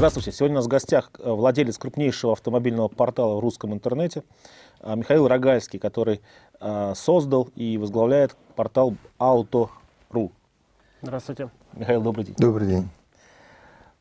Здравствуйте. 0.00 0.32
Сегодня 0.32 0.54
у 0.54 0.60
нас 0.60 0.64
в 0.64 0.68
гостях 0.68 1.10
э, 1.18 1.30
владелец 1.30 1.76
крупнейшего 1.76 2.32
автомобильного 2.32 2.88
портала 2.88 3.36
в 3.36 3.40
русском 3.40 3.74
интернете 3.74 4.22
э, 4.80 4.96
Михаил 4.96 5.28
Рогальский, 5.28 5.78
который 5.78 6.22
э, 6.58 6.94
создал 6.96 7.50
и 7.54 7.76
возглавляет 7.76 8.34
портал 8.56 8.94
Auto.ru. 9.18 10.30
Здравствуйте. 11.02 11.50
Михаил, 11.74 12.00
добрый 12.00 12.24
день. 12.24 12.34
Добрый 12.38 12.66
день. 12.66 12.88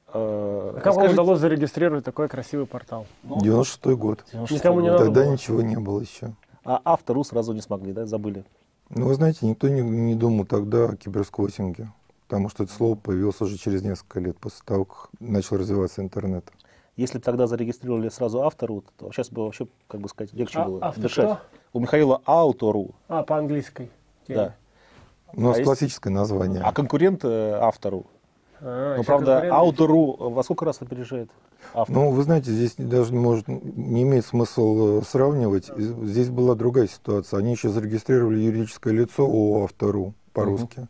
Как 0.06 0.16
вам 0.16 0.76
расскажите- 0.78 1.14
удалось 1.16 1.40
зарегистрировать 1.42 2.06
такой 2.06 2.30
красивый 2.30 2.66
портал? 2.66 3.06
96 3.24 3.98
год. 3.98 4.24
Никому 4.32 4.80
не 4.80 4.92
надо 4.92 5.04
Тогда 5.04 5.26
было. 5.26 5.34
ничего 5.34 5.62
не 5.62 5.76
было 5.76 6.00
еще. 6.00 6.32
А 6.64 6.80
Авто.ру 6.82 7.26
сразу 7.26 7.52
не 7.52 7.60
смогли, 7.60 7.92
да, 7.92 8.06
забыли? 8.06 8.46
Ну, 8.90 9.06
вы 9.06 9.16
знаете, 9.16 9.46
никто 9.46 9.68
не, 9.68 9.82
не 9.82 10.16
думал 10.16 10.46
тогда 10.46 10.86
о 10.86 10.96
киберсквотинге, 10.96 11.92
потому 12.30 12.48
что 12.48 12.64
это 12.64 12.72
слово 12.72 12.94
появилось 12.94 13.42
уже 13.42 13.58
через 13.58 13.82
несколько 13.82 14.20
лет 14.20 14.38
после 14.38 14.62
того, 14.64 14.86
как 14.86 15.10
начал 15.20 15.58
развиваться 15.58 16.02
интернет. 16.04 16.46
Если 16.96 17.18
бы 17.18 17.24
тогда 17.24 17.48
зарегистрировали 17.48 18.10
сразу 18.10 18.44
Авто.ру, 18.44 18.84
то 18.98 19.12
сейчас 19.12 19.32
бы 19.32 19.46
вообще, 19.46 19.68
как 19.88 20.00
бы 20.00 20.10
сказать, 20.10 20.32
легче 20.34 20.60
А- 20.60 20.66
было 20.66 20.80
авто 20.86 21.02
дышать. 21.02 21.26
что? 21.26 21.42
У 21.74 21.80
Михаила 21.80 22.22
Auto.ru, 22.28 22.94
А, 23.08 23.24
по 23.24 23.38
английской. 23.38 23.90
теме. 24.28 24.38
да. 24.38 24.56
У 25.34 25.42
нас 25.42 25.56
А 25.56 25.60
есть- 25.60 25.66
классическое 25.68 26.14
название. 26.14 26.62
А 26.62 26.72
конкурент 26.72 27.22
э, 27.26 27.54
Авто.ру. 27.56 28.06
А, 28.62 28.94
Ну, 28.96 29.02
еще 29.02 29.06
правда. 29.08 29.48
Auto.ru 29.50 30.30
во 30.30 30.44
сколько 30.44 30.66
раз 30.66 30.82
опережает 30.84 31.32
Авто? 31.74 31.92
Ну, 31.92 32.12
вы 32.12 32.22
знаете, 32.22 32.52
здесь 32.52 32.76
даже 32.78 33.12
не 33.12 33.20
может, 33.20 33.48
не 33.48 34.04
имеет 34.04 34.26
смысл 34.26 35.00
э, 35.00 35.02
сравнивать. 35.04 35.72
Здесь 35.78 36.30
была 36.30 36.54
другая 36.54 36.88
ситуация. 36.88 37.40
Они 37.40 37.52
еще 37.52 37.70
зарегистрировали 37.70 38.38
юридическое 38.40 38.94
лицо 38.94 39.24
ООО 39.26 39.64
«Автору» 39.64 40.14
по-русски. 40.34 40.88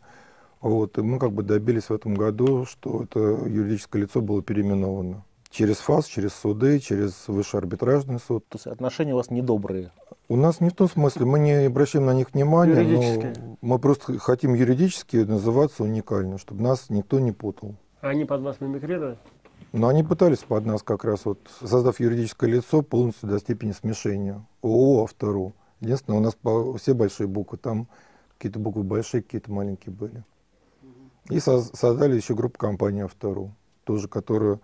Вот, 0.60 0.98
и 0.98 1.02
мы 1.02 1.18
как 1.18 1.32
бы 1.32 1.42
добились 1.42 1.84
в 1.84 1.92
этом 1.92 2.14
году, 2.14 2.66
что 2.66 3.04
это 3.04 3.18
юридическое 3.18 4.02
лицо 4.02 4.20
было 4.20 4.42
переименовано. 4.42 5.24
Через 5.50 5.78
ФАС, 5.78 6.06
через 6.06 6.32
суды, 6.34 6.78
через 6.78 7.26
высший 7.26 7.58
арбитражный 7.58 8.20
суд. 8.20 8.46
То 8.48 8.56
есть 8.56 8.66
отношения 8.66 9.14
у 9.14 9.16
вас 9.16 9.30
недобрые. 9.30 9.90
У 10.28 10.36
нас 10.36 10.60
не 10.60 10.68
в 10.68 10.74
том 10.74 10.88
смысле, 10.88 11.24
мы 11.26 11.40
не 11.40 11.66
обращаем 11.66 12.06
на 12.06 12.14
них 12.14 12.32
внимания, 12.32 12.82
но 12.84 13.56
мы 13.60 13.78
просто 13.80 14.18
хотим 14.18 14.54
юридически 14.54 15.16
называться 15.16 15.82
уникально, 15.82 16.38
чтобы 16.38 16.62
нас 16.62 16.88
никто 16.88 17.18
не 17.18 17.32
путал. 17.32 17.74
Они 18.00 18.24
под 18.24 18.42
вас 18.42 18.60
мимикрируют? 18.60 19.18
Но 19.72 19.88
они 19.88 20.02
пытались 20.04 20.38
под 20.38 20.66
нас 20.66 20.82
как 20.82 21.04
раз, 21.04 21.24
вот, 21.24 21.40
создав 21.60 21.98
юридическое 22.00 22.48
лицо 22.48 22.82
полностью 22.82 23.28
до 23.28 23.38
степени 23.38 23.72
смешения. 23.72 24.44
ООО 24.62 25.04
«Автору». 25.04 25.52
Единственное, 25.80 26.18
у 26.18 26.22
нас 26.22 26.36
все 26.80 26.94
большие 26.94 27.26
буквы, 27.26 27.58
там 27.58 27.88
какие-то 28.36 28.58
буквы 28.58 28.84
большие, 28.84 29.22
какие-то 29.22 29.50
маленькие 29.50 29.92
были. 29.92 30.22
И 31.30 31.38
соз- 31.38 31.70
создали 31.74 32.16
еще 32.16 32.34
группу 32.34 32.58
компании 32.58 33.04
«Автору», 33.04 33.52
тоже, 33.84 34.08
которая 34.08 34.60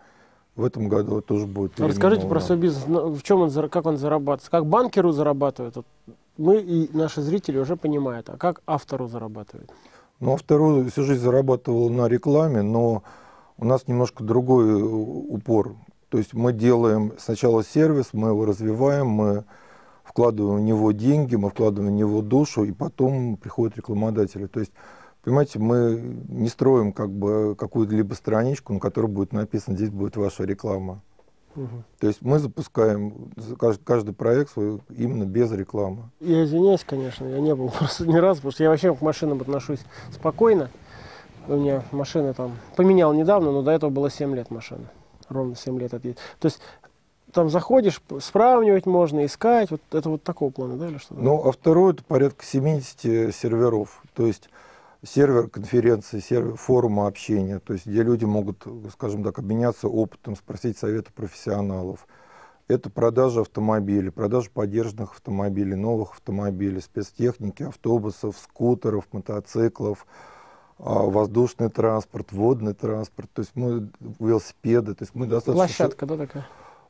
в 0.54 0.64
этом 0.64 0.88
году 0.88 1.20
тоже 1.20 1.46
будет 1.46 1.78
А 1.80 1.88
Расскажите 1.88 2.26
про 2.26 2.40
свой 2.40 2.58
бизнес. 2.58 2.84
Ну, 2.86 3.12
В 3.12 3.22
чем 3.22 3.40
он, 3.40 3.68
как 3.68 3.86
он 3.86 3.96
зарабатывает? 3.98 4.50
Как 4.50 4.66
банкеру 4.66 5.12
зарабатывает? 5.12 5.76
Вот 5.76 5.86
мы 6.38 6.58
и 6.58 6.94
наши 6.96 7.22
зрители 7.22 7.58
уже 7.58 7.76
понимают. 7.76 8.28
А 8.28 8.36
как 8.36 8.62
автору 8.66 9.08
зарабатывает? 9.08 9.70
Ну, 10.20 10.32
«Автору» 10.32 10.84
всю 10.86 11.02
жизнь 11.02 11.22
зарабатывал 11.22 11.90
на 11.90 12.08
рекламе, 12.08 12.62
но 12.62 13.02
у 13.58 13.64
нас 13.64 13.86
немножко 13.86 14.24
другой 14.24 14.68
э, 14.68 14.82
упор. 14.82 15.76
То 16.08 16.18
есть 16.18 16.32
мы 16.32 16.52
делаем 16.52 17.12
сначала 17.18 17.62
сервис, 17.64 18.10
мы 18.12 18.28
его 18.28 18.46
развиваем, 18.46 19.08
мы 19.08 19.44
вкладываем 20.04 20.60
в 20.60 20.64
него 20.64 20.92
деньги, 20.92 21.36
мы 21.36 21.50
вкладываем 21.50 21.92
в 21.92 21.96
него 21.96 22.22
душу, 22.22 22.64
и 22.64 22.72
потом 22.72 23.36
приходят 23.36 23.76
рекламодатели. 23.76 24.46
То 24.46 24.60
есть, 24.60 24.72
понимаете, 25.26 25.58
мы 25.58 26.00
не 26.28 26.48
строим 26.48 26.92
как 26.92 27.10
бы 27.10 27.56
какую-либо 27.58 28.14
страничку, 28.14 28.72
на 28.72 28.78
которой 28.78 29.06
будет 29.06 29.32
написано, 29.32 29.76
здесь 29.76 29.90
будет 29.90 30.16
ваша 30.16 30.44
реклама. 30.44 31.02
Мгм. 31.56 31.82
То 31.98 32.06
есть 32.06 32.22
мы 32.22 32.38
запускаем 32.38 33.32
за 33.36 33.54
кажд- 33.56 33.80
каждый 33.82 34.14
проект 34.14 34.52
свой 34.52 34.80
именно 34.96 35.24
без 35.24 35.50
рекламы. 35.50 36.10
Я 36.20 36.44
извиняюсь, 36.44 36.84
конечно, 36.84 37.26
я 37.26 37.40
не 37.40 37.56
был 37.56 37.70
просто 37.76 38.06
ни 38.06 38.16
разу, 38.16 38.36
потому 38.36 38.52
что 38.52 38.62
я 38.62 38.70
вообще 38.70 38.94
к 38.94 39.00
машинам 39.02 39.40
отношусь 39.40 39.80
спокойно. 40.12 40.70
У 41.48 41.56
меня 41.56 41.82
машина 41.90 42.32
там 42.32 42.52
поменял 42.76 43.12
недавно, 43.12 43.50
но 43.50 43.62
до 43.62 43.72
этого 43.72 43.90
было 43.90 44.10
7 44.10 44.32
лет 44.32 44.52
машина. 44.52 44.92
Ровно 45.28 45.56
7 45.56 45.76
лет 45.80 45.92
отъездил. 45.92 46.20
То 46.38 46.46
есть 46.46 46.60
там 47.32 47.50
заходишь, 47.50 48.00
сравнивать 48.20 48.86
можно, 48.86 49.26
искать. 49.26 49.72
Вот 49.72 49.80
это 49.90 50.08
вот 50.08 50.22
такого 50.22 50.50
плана, 50.50 50.76
да, 50.76 50.86
или 50.86 50.98
что? 50.98 51.14
Ну, 51.14 51.48
а 51.48 51.50
второй 51.50 51.94
это 51.94 52.04
порядка 52.04 52.44
70 52.44 53.34
серверов. 53.34 54.04
То 54.14 54.24
есть 54.24 54.50
сервер 55.06 55.48
конференции, 55.48 56.20
сервер 56.20 56.56
форума 56.56 57.06
общения, 57.06 57.58
то 57.58 57.72
есть 57.72 57.86
где 57.86 58.02
люди 58.02 58.24
могут, 58.24 58.66
скажем 58.92 59.22
так, 59.22 59.38
обменяться 59.38 59.88
опытом, 59.88 60.36
спросить 60.36 60.76
совета 60.78 61.12
профессионалов. 61.12 62.06
Это 62.68 62.90
продажа 62.90 63.42
автомобилей, 63.42 64.10
продажа 64.10 64.50
поддержанных 64.52 65.12
автомобилей, 65.12 65.76
новых 65.76 66.12
автомобилей, 66.12 66.80
спецтехники, 66.80 67.62
автобусов, 67.62 68.36
скутеров, 68.36 69.04
мотоциклов, 69.12 70.04
а, 70.78 71.04
воздушный 71.04 71.70
транспорт, 71.70 72.32
водный 72.32 72.74
транспорт, 72.74 73.30
то 73.32 73.40
есть 73.40 73.52
мы 73.54 73.88
велосипеды, 74.18 74.94
то 74.94 75.04
есть 75.04 75.14
мы 75.14 75.26
достаточно 75.26 75.54
Площадка, 75.54 76.06
да, 76.06 76.16
такая? 76.16 76.46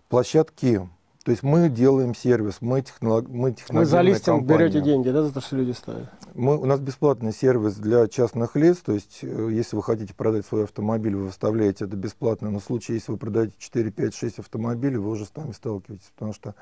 площадки. 0.08 0.88
То 1.26 1.32
есть 1.32 1.42
мы 1.42 1.68
делаем 1.68 2.14
сервис, 2.14 2.58
мы, 2.60 2.82
технолог, 2.82 3.28
мы 3.28 3.56
Вы 3.70 3.84
за 3.84 4.00
листинг 4.00 4.38
компания. 4.38 4.58
берете 4.60 4.80
деньги, 4.80 5.10
да, 5.10 5.24
за 5.24 5.34
то, 5.34 5.40
что 5.40 5.56
люди 5.56 5.72
ставят? 5.72 6.08
Мы, 6.34 6.56
у 6.56 6.66
нас 6.66 6.78
бесплатный 6.78 7.32
сервис 7.32 7.74
для 7.74 8.06
частных 8.06 8.54
лиц, 8.54 8.76
то 8.76 8.92
есть 8.92 9.24
э, 9.24 9.48
если 9.50 9.74
вы 9.74 9.82
хотите 9.82 10.14
продать 10.14 10.46
свой 10.46 10.62
автомобиль, 10.62 11.16
вы 11.16 11.24
выставляете 11.24 11.86
это 11.86 11.96
бесплатно, 11.96 12.52
но 12.52 12.60
в 12.60 12.62
случае, 12.62 12.98
если 12.98 13.10
вы 13.10 13.18
продаете 13.18 13.54
4, 13.58 13.90
5, 13.90 14.14
6 14.14 14.38
автомобилей, 14.38 14.98
вы 14.98 15.10
уже 15.10 15.24
с 15.24 15.34
нами 15.34 15.50
сталкиваетесь, 15.50 16.12
потому 16.14 16.32
что 16.32 16.54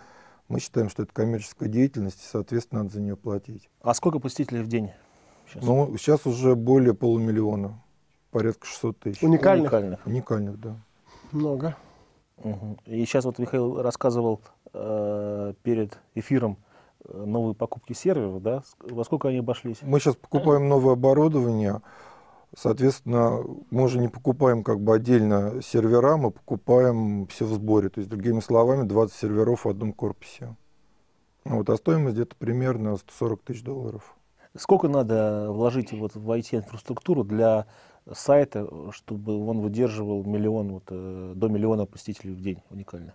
мы 0.48 0.60
считаем, 0.60 0.88
что 0.88 1.02
это 1.02 1.12
коммерческая 1.12 1.68
деятельность, 1.68 2.22
и, 2.24 2.26
соответственно, 2.26 2.84
надо 2.84 2.94
за 2.94 3.02
нее 3.02 3.16
платить. 3.16 3.68
А 3.82 3.92
сколько 3.92 4.18
посетителей 4.18 4.62
в 4.62 4.68
день? 4.68 4.92
Сейчас? 5.46 5.62
Ну, 5.62 5.94
сейчас 5.98 6.24
уже 6.24 6.54
более 6.54 6.94
полумиллиона, 6.94 7.82
порядка 8.30 8.66
600 8.66 8.98
тысяч. 8.98 9.22
Уникальных? 9.22 9.70
Уникальных. 9.74 10.06
Уникальных, 10.06 10.58
да. 10.58 10.76
Много. 11.32 11.76
Мгм. 12.42 12.78
И 12.86 13.04
сейчас 13.04 13.24
вот 13.24 13.38
Михаил 13.38 13.80
рассказывал 13.80 14.40
э, 14.74 15.54
перед 15.62 15.98
эфиром 16.14 16.58
э, 17.04 17.24
новые 17.24 17.54
покупки 17.54 17.92
серверов, 17.92 18.42
да? 18.42 18.62
Во 18.80 19.04
сколько 19.04 19.28
они 19.28 19.38
обошлись? 19.38 19.78
Мы 19.82 20.00
сейчас 20.00 20.16
покупаем 20.16 20.68
новое 20.68 20.92
оборудование, 20.94 21.80
соответственно, 22.56 23.42
мы 23.70 23.84
уже 23.84 23.98
не 23.98 24.08
покупаем 24.08 24.62
как 24.62 24.80
бы 24.80 24.94
отдельно 24.94 25.62
сервера, 25.62 26.16
мы 26.16 26.30
покупаем 26.30 27.26
все 27.28 27.46
в 27.46 27.52
сборе. 27.52 27.88
То 27.88 28.00
есть, 28.00 28.10
другими 28.10 28.40
словами, 28.40 28.86
20 28.86 29.14
серверов 29.14 29.64
в 29.64 29.68
одном 29.68 29.92
корпусе. 29.92 30.56
Вот, 31.44 31.68
а 31.68 31.76
стоимость 31.76 32.16
где-то 32.16 32.36
примерно 32.36 32.96
140 32.96 33.42
тысяч 33.42 33.62
долларов. 33.62 34.16
Сколько 34.56 34.88
надо 34.88 35.48
вложить 35.50 35.92
вот 35.92 36.14
в 36.14 36.30
IT-инфраструктуру 36.30 37.24
для 37.24 37.66
сайта, 38.12 38.68
чтобы 38.92 39.46
он 39.46 39.60
выдерживал 39.60 40.24
миллион, 40.24 40.72
вот, 40.72 40.84
э, 40.90 41.32
до 41.34 41.48
миллиона 41.48 41.86
посетителей 41.86 42.34
в 42.34 42.40
день 42.40 42.62
уникально? 42.70 43.14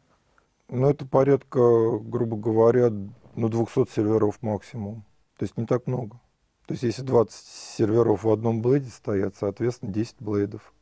Ну, 0.69 0.89
это 0.89 1.05
порядка, 1.05 1.59
грубо 1.99 2.37
говоря, 2.37 2.91
ну, 3.35 3.49
200 3.49 3.91
серверов 3.91 4.41
максимум. 4.41 5.03
То 5.37 5.45
есть 5.45 5.57
не 5.57 5.65
так 5.65 5.87
много. 5.87 6.19
То 6.67 6.73
есть 6.73 6.83
если 6.83 7.01
20 7.01 7.35
серверов 7.35 8.23
в 8.23 8.29
одном 8.29 8.61
блейде 8.61 8.89
стоят, 8.89 9.35
соответственно, 9.35 9.91
10 9.91 10.17
блейдов. 10.19 10.73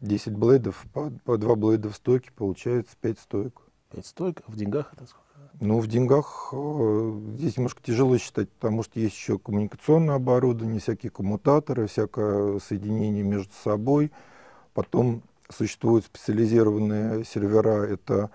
10 0.00 0.34
блейдов, 0.34 0.84
по, 0.94 1.12
по 1.24 1.36
2 1.36 1.54
блейда 1.56 1.90
в 1.90 1.96
стойке, 1.96 2.30
получается 2.34 2.96
5 3.00 3.18
стоек. 3.18 3.60
Пять 3.90 4.06
стойк, 4.06 4.40
а 4.46 4.50
в 4.50 4.56
деньгах 4.56 4.90
это 4.94 5.04
сколько? 5.06 5.22
Ну, 5.60 5.78
в 5.78 5.86
деньгах 5.86 6.48
э, 6.52 7.20
здесь 7.36 7.58
немножко 7.58 7.82
тяжело 7.82 8.16
считать, 8.16 8.48
потому 8.48 8.82
что 8.82 8.98
есть 8.98 9.14
еще 9.14 9.38
коммуникационное 9.38 10.14
оборудование, 10.14 10.80
всякие 10.80 11.10
коммутаторы, 11.10 11.86
всякое 11.86 12.58
соединение 12.58 13.22
между 13.22 13.52
собой. 13.62 14.10
Потом 14.72 15.22
существуют 15.50 16.06
специализированные 16.06 17.24
сервера, 17.24 17.84
это 17.84 18.30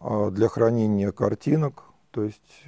для 0.00 0.48
хранения 0.48 1.12
картинок, 1.12 1.84
то 2.10 2.24
есть 2.24 2.64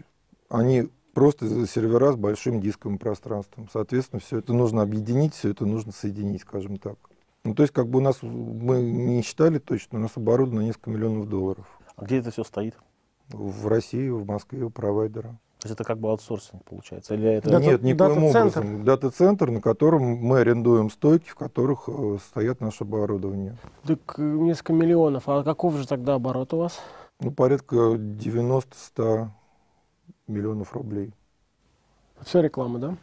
они 0.48 0.88
просто 1.14 1.66
сервера 1.66 2.12
с 2.12 2.16
большим 2.16 2.60
дисковым 2.60 2.98
пространством. 2.98 3.68
Соответственно, 3.72 4.20
все 4.20 4.38
это 4.38 4.52
нужно 4.52 4.82
объединить, 4.82 5.34
все 5.34 5.50
это 5.50 5.66
нужно 5.66 5.92
соединить, 5.92 6.42
скажем 6.42 6.76
так. 6.76 6.96
Ну, 7.44 7.54
то 7.54 7.62
есть, 7.62 7.72
как 7.72 7.88
бы 7.88 7.98
у 7.98 8.02
нас, 8.02 8.22
мы 8.22 8.82
не 8.82 9.22
считали 9.22 9.58
точно, 9.58 9.98
у 9.98 10.02
нас 10.02 10.12
оборудовано 10.16 10.60
несколько 10.60 10.90
миллионов 10.90 11.28
долларов. 11.28 11.66
А 11.96 12.04
где 12.04 12.18
это 12.18 12.30
все 12.30 12.44
стоит? 12.44 12.76
В 13.28 13.66
России, 13.66 14.08
в 14.08 14.26
Москве 14.26 14.62
у 14.64 14.70
провайдера. 14.70 15.38
То 15.58 15.68
есть 15.68 15.74
это 15.74 15.84
как 15.84 15.98
бы 15.98 16.10
аутсорсинг 16.10 16.64
получается? 16.64 17.14
Или 17.14 17.28
это... 17.34 17.50
Дата- 17.50 17.64
Нет, 17.64 17.82
никоим 17.82 17.96
дата-центр. 17.96 18.58
образом. 18.58 18.84
Дата-центр, 18.84 19.50
на 19.50 19.60
котором 19.60 20.02
мы 20.02 20.40
арендуем 20.40 20.90
стойки, 20.90 21.28
в 21.28 21.36
которых 21.36 21.88
э, 21.88 22.18
стоят 22.28 22.60
наше 22.60 22.82
оборудование. 22.82 23.56
Так 23.86 24.14
э, 24.18 24.22
несколько 24.22 24.72
миллионов. 24.72 25.28
А 25.28 25.44
каков 25.44 25.76
же 25.76 25.86
тогда 25.86 26.14
оборот 26.14 26.52
у 26.52 26.58
вас? 26.58 26.80
Ну, 27.22 27.30
порядка 27.30 27.76
90-100 27.76 29.28
миллионов 30.26 30.74
рублей. 30.74 31.14
Все 32.20 32.40
реклама, 32.40 32.78
да? 32.80 32.96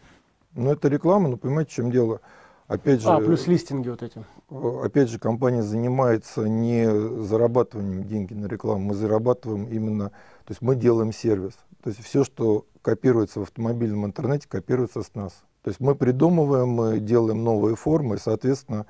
Ну, 0.55 0.71
это 0.71 0.89
реклама, 0.89 1.29
но 1.29 1.37
понимаете, 1.37 1.71
в 1.71 1.75
чем 1.75 1.91
дело? 1.91 2.19
Опять 2.67 3.01
же, 3.01 3.09
а, 3.09 3.19
плюс 3.19 3.47
листинги 3.47 3.89
вот 3.89 4.03
этим. 4.03 4.25
Э, 4.49 4.81
опять 4.85 5.09
же, 5.09 5.19
компания 5.19 5.63
занимается 5.63 6.47
не 6.47 6.87
зарабатыванием 7.23 8.03
деньги 8.03 8.33
на 8.33 8.45
рекламу, 8.45 8.89
мы 8.89 8.93
зарабатываем 8.93 9.65
именно, 9.65 10.09
то 10.09 10.49
есть 10.49 10.61
мы 10.61 10.75
делаем 10.75 11.11
сервис. 11.11 11.53
То 11.81 11.89
есть 11.89 12.03
все, 12.03 12.23
что 12.23 12.65
копируется 12.81 13.39
в 13.39 13.43
автомобильном 13.43 14.05
интернете, 14.05 14.47
копируется 14.47 15.01
с 15.01 15.15
нас. 15.15 15.31
То 15.63 15.69
есть 15.69 15.79
мы 15.79 15.95
придумываем, 15.95 16.69
мы 16.69 16.99
делаем 16.99 17.43
новые 17.43 17.75
формы, 17.75 18.15
и, 18.15 18.19
соответственно, 18.19 18.85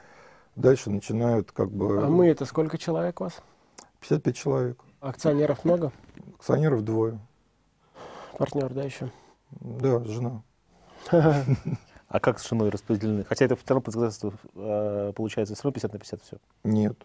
дальше 0.55 0.89
начинают 0.89 1.51
как 1.51 1.71
бы... 1.71 2.03
А 2.03 2.07
мы 2.09 2.27
это 2.27 2.45
сколько 2.45 2.77
человек 2.77 3.21
у 3.21 3.25
вас? 3.25 3.41
55 4.01 4.35
человек. 4.35 4.83
Акционеров 5.01 5.63
много? 5.63 5.91
Акционеров 6.37 6.83
двое. 6.83 7.19
Партнер, 8.37 8.73
да, 8.73 8.83
еще? 8.83 9.09
Да, 9.51 10.03
жена. 10.03 10.43
А 12.09 12.19
как 12.19 12.39
с 12.39 12.49
женой 12.49 12.69
распределены? 12.69 13.23
Хотя 13.23 13.45
это 13.45 13.55
второе 13.55 13.83
подготовство 13.83 14.33
э, 14.55 15.13
получается 15.15 15.53
все 15.53 15.63
равно 15.63 15.73
50 15.73 15.93
на 15.93 15.99
50 15.99 16.21
все. 16.23 16.37
Нет. 16.63 16.97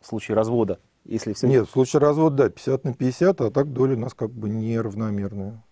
В 0.00 0.06
случае 0.06 0.34
развода, 0.34 0.80
если 1.04 1.34
все... 1.34 1.46
Нет, 1.46 1.68
в 1.68 1.70
случае 1.70 2.00
развода, 2.00 2.44
да, 2.44 2.48
50 2.48 2.84
на 2.84 2.94
50, 2.94 3.40
а 3.42 3.50
так 3.50 3.72
доля 3.72 3.96
у 3.96 3.98
нас 3.98 4.14
как 4.14 4.30
бы 4.30 4.48
неравномерная. 4.48 5.62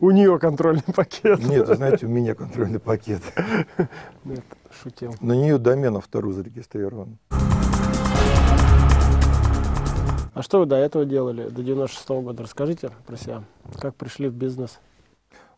У 0.00 0.10
нее 0.10 0.38
контрольный 0.40 0.82
пакет. 0.82 1.38
Нет, 1.40 1.68
вы 1.68 1.76
знаете, 1.76 2.06
у 2.06 2.08
меня 2.08 2.34
контрольный 2.34 2.80
пакет. 2.80 3.22
Нет, 4.24 4.44
шутил. 4.82 5.14
На 5.20 5.32
нее 5.32 5.58
домен 5.58 6.00
вторую 6.00 6.34
зарегистрирован. 6.34 7.18
А 10.34 10.42
что 10.42 10.58
вы 10.58 10.66
до 10.66 10.74
этого 10.74 11.04
делали, 11.04 11.48
до 11.48 11.62
96 11.62 12.10
-го 12.10 12.22
года? 12.22 12.42
Расскажите 12.42 12.90
про 13.06 13.16
себя. 13.16 13.44
Как 13.80 13.94
пришли 13.94 14.28
в 14.28 14.34
бизнес? 14.34 14.80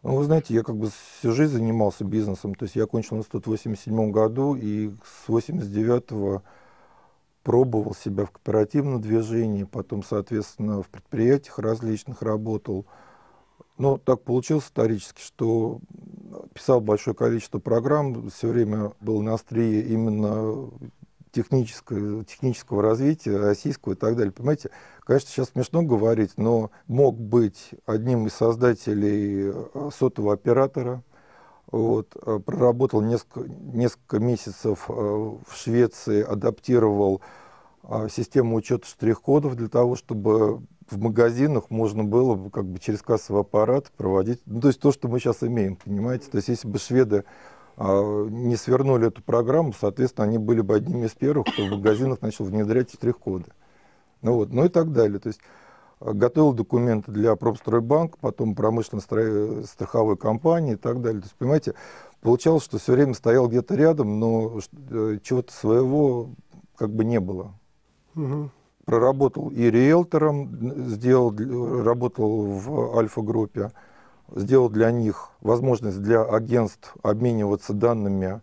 Ну, 0.02 0.16
вы 0.16 0.24
знаете, 0.24 0.52
я 0.52 0.62
как 0.62 0.76
бы 0.76 0.90
всю 1.18 1.32
жизнь 1.32 1.54
занимался 1.54 2.04
бизнесом. 2.04 2.54
То 2.54 2.64
есть 2.64 2.76
я 2.76 2.84
окончил 2.84 3.16
институт 3.16 3.44
в 3.44 3.50
87 3.50 4.10
году 4.10 4.54
и 4.54 4.90
с 5.02 5.28
89 5.28 6.42
пробовал 7.42 7.94
себя 7.94 8.26
в 8.26 8.32
кооперативном 8.32 9.00
движении, 9.00 9.64
потом, 9.64 10.02
соответственно, 10.02 10.82
в 10.82 10.88
предприятиях 10.88 11.58
различных 11.58 12.20
работал. 12.20 12.84
Но 13.78 13.96
так 13.96 14.22
получилось 14.22 14.64
исторически, 14.64 15.22
что 15.22 15.80
писал 16.52 16.80
большое 16.80 17.16
количество 17.16 17.60
программ, 17.60 18.28
все 18.30 18.48
время 18.48 18.92
был 19.00 19.22
на 19.22 19.34
острие 19.34 19.82
именно 19.82 20.68
технического, 21.36 22.24
технического 22.24 22.82
развития 22.82 23.36
российского 23.36 23.92
и 23.92 23.96
так 23.96 24.16
далее. 24.16 24.32
Понимаете, 24.32 24.70
конечно, 25.00 25.28
сейчас 25.28 25.50
смешно 25.50 25.82
говорить, 25.82 26.32
но 26.38 26.70
мог 26.86 27.18
быть 27.20 27.70
одним 27.84 28.26
из 28.26 28.32
создателей 28.32 29.52
э, 29.52 29.90
сотового 29.94 30.32
оператора, 30.32 31.02
вот, 31.70 32.16
э, 32.16 32.40
проработал 32.44 33.02
несколько, 33.02 33.46
несколько 33.50 34.18
месяцев 34.18 34.86
э, 34.88 34.92
в 34.92 35.54
Швеции, 35.54 36.22
адаптировал 36.22 37.20
систему 38.10 38.56
учета 38.56 38.84
штрих-кодов 38.84 39.54
для 39.54 39.68
того, 39.68 39.94
чтобы 39.94 40.60
в 40.90 40.98
магазинах 40.98 41.70
можно 41.70 42.02
было 42.02 42.50
как 42.50 42.64
бы 42.64 42.80
через 42.80 43.00
кассовый 43.00 43.42
аппарат 43.42 43.92
проводить, 43.96 44.40
ну, 44.44 44.60
то 44.60 44.68
есть 44.68 44.80
то, 44.80 44.90
что 44.90 45.06
мы 45.06 45.20
сейчас 45.20 45.44
имеем, 45.44 45.76
понимаете, 45.76 46.28
то 46.28 46.38
есть 46.38 46.48
если 46.48 46.66
бы 46.66 46.80
шведы 46.80 47.24
не 47.78 48.56
свернули 48.56 49.08
эту 49.08 49.22
программу, 49.22 49.74
соответственно, 49.78 50.26
они 50.26 50.38
были 50.38 50.62
бы 50.62 50.74
одними 50.74 51.06
из 51.06 51.12
первых, 51.12 51.46
кто 51.52 51.66
в 51.66 51.70
магазинах 51.70 52.22
начал 52.22 52.44
внедрять 52.46 52.92
штрих-коды. 52.92 53.46
Ну, 54.22 54.34
вот, 54.34 54.52
ну 54.52 54.64
и 54.64 54.68
так 54.68 54.92
далее. 54.92 55.18
То 55.18 55.28
есть 55.28 55.40
а, 56.00 56.12
готовил 56.12 56.52
документы 56.52 57.12
для 57.12 57.36
Промстройбанк, 57.36 58.18
потом 58.18 58.54
промышленно 58.54 59.02
страховой 59.66 60.16
компании 60.16 60.74
и 60.74 60.76
так 60.76 61.00
далее. 61.00 61.20
То 61.20 61.26
есть, 61.26 61.36
понимаете, 61.36 61.74
получалось, 62.20 62.64
что 62.64 62.78
все 62.78 62.92
время 62.92 63.14
стоял 63.14 63.48
где-то 63.48 63.74
рядом, 63.74 64.20
но 64.20 64.58
э, 64.90 65.18
чего-то 65.22 65.52
своего 65.52 66.30
как 66.76 66.90
бы 66.90 67.04
не 67.04 67.20
было. 67.20 67.52
Угу. 68.14 68.50
Проработал 68.84 69.48
и 69.50 69.70
риэлтором, 69.70 70.88
сделал, 70.88 71.34
работал 71.82 72.44
в 72.46 72.98
альфа-группе 72.98 73.72
сделал 74.34 74.68
для 74.68 74.90
них 74.90 75.30
возможность 75.40 76.00
для 76.02 76.22
агентств 76.22 76.94
обмениваться 77.02 77.72
данными, 77.72 78.40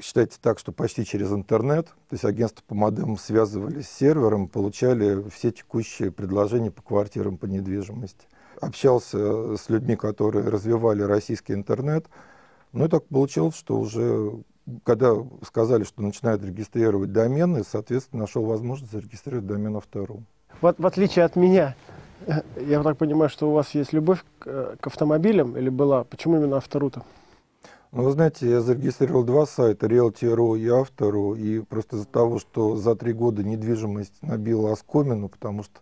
считайте 0.00 0.36
так, 0.40 0.58
что 0.58 0.72
почти 0.72 1.04
через 1.04 1.32
интернет. 1.32 1.86
То 1.86 2.12
есть 2.12 2.24
агентства 2.24 2.62
по 2.66 2.74
модемам 2.74 3.16
связывались 3.16 3.88
с 3.88 3.96
сервером, 3.96 4.48
получали 4.48 5.28
все 5.30 5.50
текущие 5.50 6.10
предложения 6.10 6.70
по 6.70 6.82
квартирам, 6.82 7.38
по 7.38 7.46
недвижимости. 7.46 8.26
Общался 8.60 9.56
с 9.56 9.68
людьми, 9.68 9.96
которые 9.96 10.48
развивали 10.48 11.02
российский 11.02 11.52
интернет. 11.52 12.06
Ну 12.72 12.86
и 12.86 12.88
так 12.88 13.04
получилось, 13.06 13.56
что 13.56 13.78
уже 13.78 14.42
когда 14.82 15.14
сказали, 15.46 15.84
что 15.84 16.02
начинают 16.02 16.42
регистрировать 16.42 17.12
домены, 17.12 17.62
соответственно, 17.70 18.22
нашел 18.22 18.44
возможность 18.44 18.92
зарегистрировать 18.92 19.46
домен 19.46 19.76
Автору. 19.76 20.22
Вот 20.60 20.78
в 20.78 20.86
отличие 20.86 21.24
от 21.24 21.36
меня, 21.36 21.76
я 22.66 22.82
так 22.82 22.96
понимаю, 22.96 23.28
что 23.28 23.50
у 23.50 23.52
вас 23.52 23.70
есть 23.74 23.92
любовь 23.92 24.24
к, 24.38 24.76
к 24.80 24.86
автомобилям 24.86 25.56
или 25.56 25.68
была? 25.68 26.04
Почему 26.04 26.36
именно 26.36 26.56
Автору-то? 26.56 27.02
Ну, 27.92 28.02
вы 28.02 28.10
знаете, 28.10 28.50
я 28.50 28.60
зарегистрировал 28.60 29.22
два 29.22 29.46
сайта, 29.46 29.86
Realty.ru 29.86 30.58
и 30.58 30.68
Автору, 30.68 31.36
и 31.36 31.60
просто 31.60 31.94
из-за 31.96 32.06
того, 32.06 32.40
что 32.40 32.74
за 32.74 32.96
три 32.96 33.12
года 33.12 33.44
недвижимость 33.44 34.14
набила 34.20 34.72
оскомину, 34.72 35.28
потому 35.28 35.62
что 35.62 35.78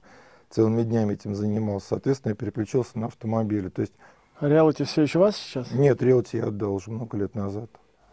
целыми 0.50 0.83
днями 0.83 1.15
этим 1.15 1.35
занимался, 1.35 1.87
соответственно, 1.89 2.33
я 2.33 2.37
переключился 2.37 2.99
на 2.99 3.06
автомобили. 3.06 3.71
То 3.71 3.81
есть... 3.81 3.94
А 4.41 4.47
Realty 4.47 4.85
все 4.85 5.03
еще 5.03 5.21
у 5.21 5.23
вас 5.23 5.37
сейчас? 5.37 5.73
Нет, 5.73 6.03
Realty 6.03 6.37
я 6.37 6.49
отдал 6.49 6.75
уже 6.75 6.91
много 6.91 7.17
лет 7.17 7.35
назад. 7.35 7.71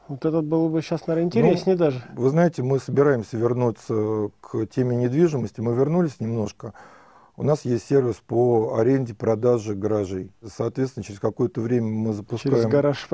Вот 0.07 0.25
этот 0.25 0.45
было 0.45 0.69
бы 0.69 0.81
сейчас, 0.81 1.05
наверное, 1.05 1.27
интереснее 1.27 1.75
ну, 1.75 1.79
даже. 1.83 2.01
Вы 2.15 2.29
знаете, 2.29 2.63
мы 2.63 2.79
собираемся 2.79 3.37
вернуться 3.37 4.29
к 4.41 4.65
теме 4.67 4.95
недвижимости. 4.95 5.59
Мы 5.59 5.75
вернулись 5.75 6.19
немножко. 6.19 6.73
У 7.39 7.43
нас 7.43 7.63
есть 7.63 7.87
сервис 7.87 8.15
по 8.17 8.75
аренде, 8.77 9.13
продаже 9.13 9.73
гаражей. 9.73 10.29
Соответственно, 10.45 11.05
через 11.05 11.21
какое-то 11.21 11.61
время 11.61 11.87
мы 11.87 12.11
запускаем... 12.11 12.53
Через 12.53 12.69
гараж. 12.69 13.07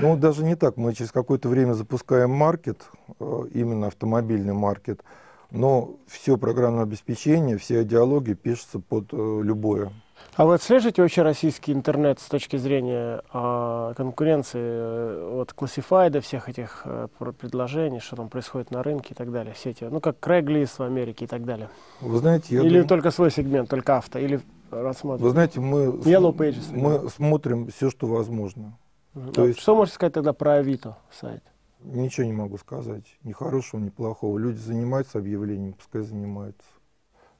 Ну, 0.00 0.16
даже 0.16 0.42
не 0.42 0.56
так. 0.56 0.78
Мы 0.78 0.94
через 0.94 1.12
какое-то 1.12 1.50
время 1.50 1.74
запускаем 1.74 2.30
маркет, 2.30 2.80
э, 3.20 3.42
именно 3.52 3.88
автомобильный 3.88 4.54
маркет. 4.54 5.04
Но 5.50 5.96
все 6.06 6.38
программное 6.38 6.84
обеспечение, 6.84 7.58
все 7.58 7.82
идеологии 7.82 8.32
пишутся 8.32 8.78
под 8.78 9.12
э, 9.12 9.40
любое. 9.42 9.92
А 10.34 10.46
вы 10.46 10.54
отслеживаете 10.54 11.02
вообще 11.02 11.22
российский 11.22 11.72
интернет 11.72 12.18
с 12.18 12.24
точки 12.24 12.56
зрения 12.56 13.22
э, 13.32 13.92
конкуренции 13.96 14.60
э, 14.62 15.40
от 15.40 15.52
классифайда, 15.52 16.20
всех 16.20 16.48
этих 16.48 16.82
э, 16.84 17.08
предложений, 17.38 18.00
что 18.00 18.16
там 18.16 18.28
происходит 18.28 18.70
на 18.70 18.82
рынке 18.82 19.12
и 19.12 19.14
так 19.14 19.30
далее, 19.30 19.54
все 19.54 19.70
эти, 19.70 19.84
ну 19.84 20.00
как 20.00 20.16
Craigslist 20.20 20.78
в 20.78 20.82
Америке 20.82 21.26
и 21.26 21.28
так 21.28 21.44
далее? 21.44 21.68
Вы 22.00 22.18
знаете, 22.18 22.54
я 22.54 22.60
Или 22.62 22.68
думаю... 22.68 22.86
только 22.86 23.10
свой 23.10 23.30
сегмент, 23.30 23.68
только 23.68 23.98
авто, 23.98 24.18
или 24.18 24.40
рассматриваете? 24.70 25.24
Вы 25.24 25.30
знаете, 25.30 25.60
мы, 25.60 25.84
Yellow 26.10 26.34
Pages, 26.34 26.74
мы 26.74 27.10
смотрим 27.10 27.66
все, 27.68 27.90
что 27.90 28.06
возможно. 28.06 28.78
Угу. 29.14 29.32
То 29.32 29.46
есть... 29.46 29.60
Что 29.60 29.76
можете 29.76 29.96
сказать 29.96 30.14
тогда 30.14 30.32
про 30.32 30.54
Авито 30.54 30.96
сайт? 31.10 31.42
Ничего 31.84 32.26
не 32.26 32.32
могу 32.32 32.58
сказать, 32.58 33.04
ни 33.24 33.32
хорошего, 33.32 33.80
ни 33.80 33.90
плохого. 33.90 34.38
Люди 34.38 34.58
занимаются 34.58 35.18
объявлениями, 35.18 35.72
пускай 35.72 36.02
занимаются. 36.02 36.62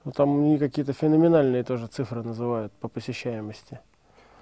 Ну, 0.04 0.12
там 0.12 0.38
они 0.40 0.58
какие-то 0.58 0.92
феноменальные 0.92 1.62
тоже 1.64 1.86
цифры 1.86 2.22
называют 2.22 2.72
по 2.72 2.88
посещаемости. 2.88 3.80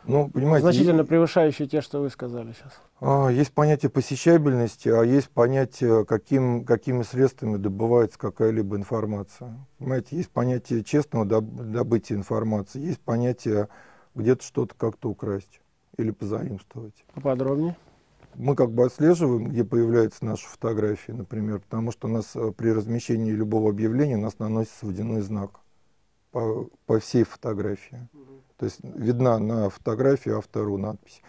Ну, 0.04 0.30
понимаете, 0.30 0.62
Значительно 0.62 1.04
превышающие 1.04 1.68
те, 1.68 1.82
что 1.82 2.00
вы 2.00 2.08
сказали 2.08 2.52
сейчас. 2.52 2.80
А, 3.00 3.28
есть 3.28 3.52
понятие 3.52 3.90
посещабельности, 3.90 4.88
а 4.88 5.02
есть 5.02 5.28
понятие, 5.28 6.06
каким, 6.06 6.64
какими 6.64 7.02
средствами 7.02 7.58
добывается 7.58 8.18
какая-либо 8.18 8.76
информация. 8.76 9.66
Понимаете, 9.78 10.16
есть 10.16 10.30
понятие 10.30 10.84
честного 10.84 11.26
добытия 11.26 12.16
информации, 12.16 12.80
есть 12.80 13.00
понятие 13.00 13.68
где-то 14.14 14.42
что-то 14.42 14.74
как-то 14.74 15.10
украсть 15.10 15.60
или 15.98 16.10
позаимствовать. 16.10 17.04
Поподробнее? 17.14 17.76
Мы 18.34 18.54
как 18.54 18.70
бы 18.70 18.86
отслеживаем, 18.86 19.48
где 19.48 19.64
появляются 19.64 20.24
наши 20.24 20.46
фотографии, 20.46 21.12
например, 21.12 21.60
потому 21.60 21.92
что 21.92 22.08
у 22.08 22.10
нас 22.10 22.34
э, 22.34 22.52
при 22.56 22.70
размещении 22.70 23.32
любого 23.32 23.70
объявления 23.70 24.16
у 24.16 24.20
нас 24.20 24.38
наносится 24.38 24.86
водяной 24.86 25.20
знак 25.20 25.60
по, 26.30 26.68
по 26.86 27.00
всей 27.00 27.24
фотографии. 27.24 28.08
То 28.56 28.66
есть 28.66 28.78
видна 28.82 29.38
на 29.38 29.70
фотографии 29.70 30.30
автору 30.30 30.76
надпись. 30.76 31.22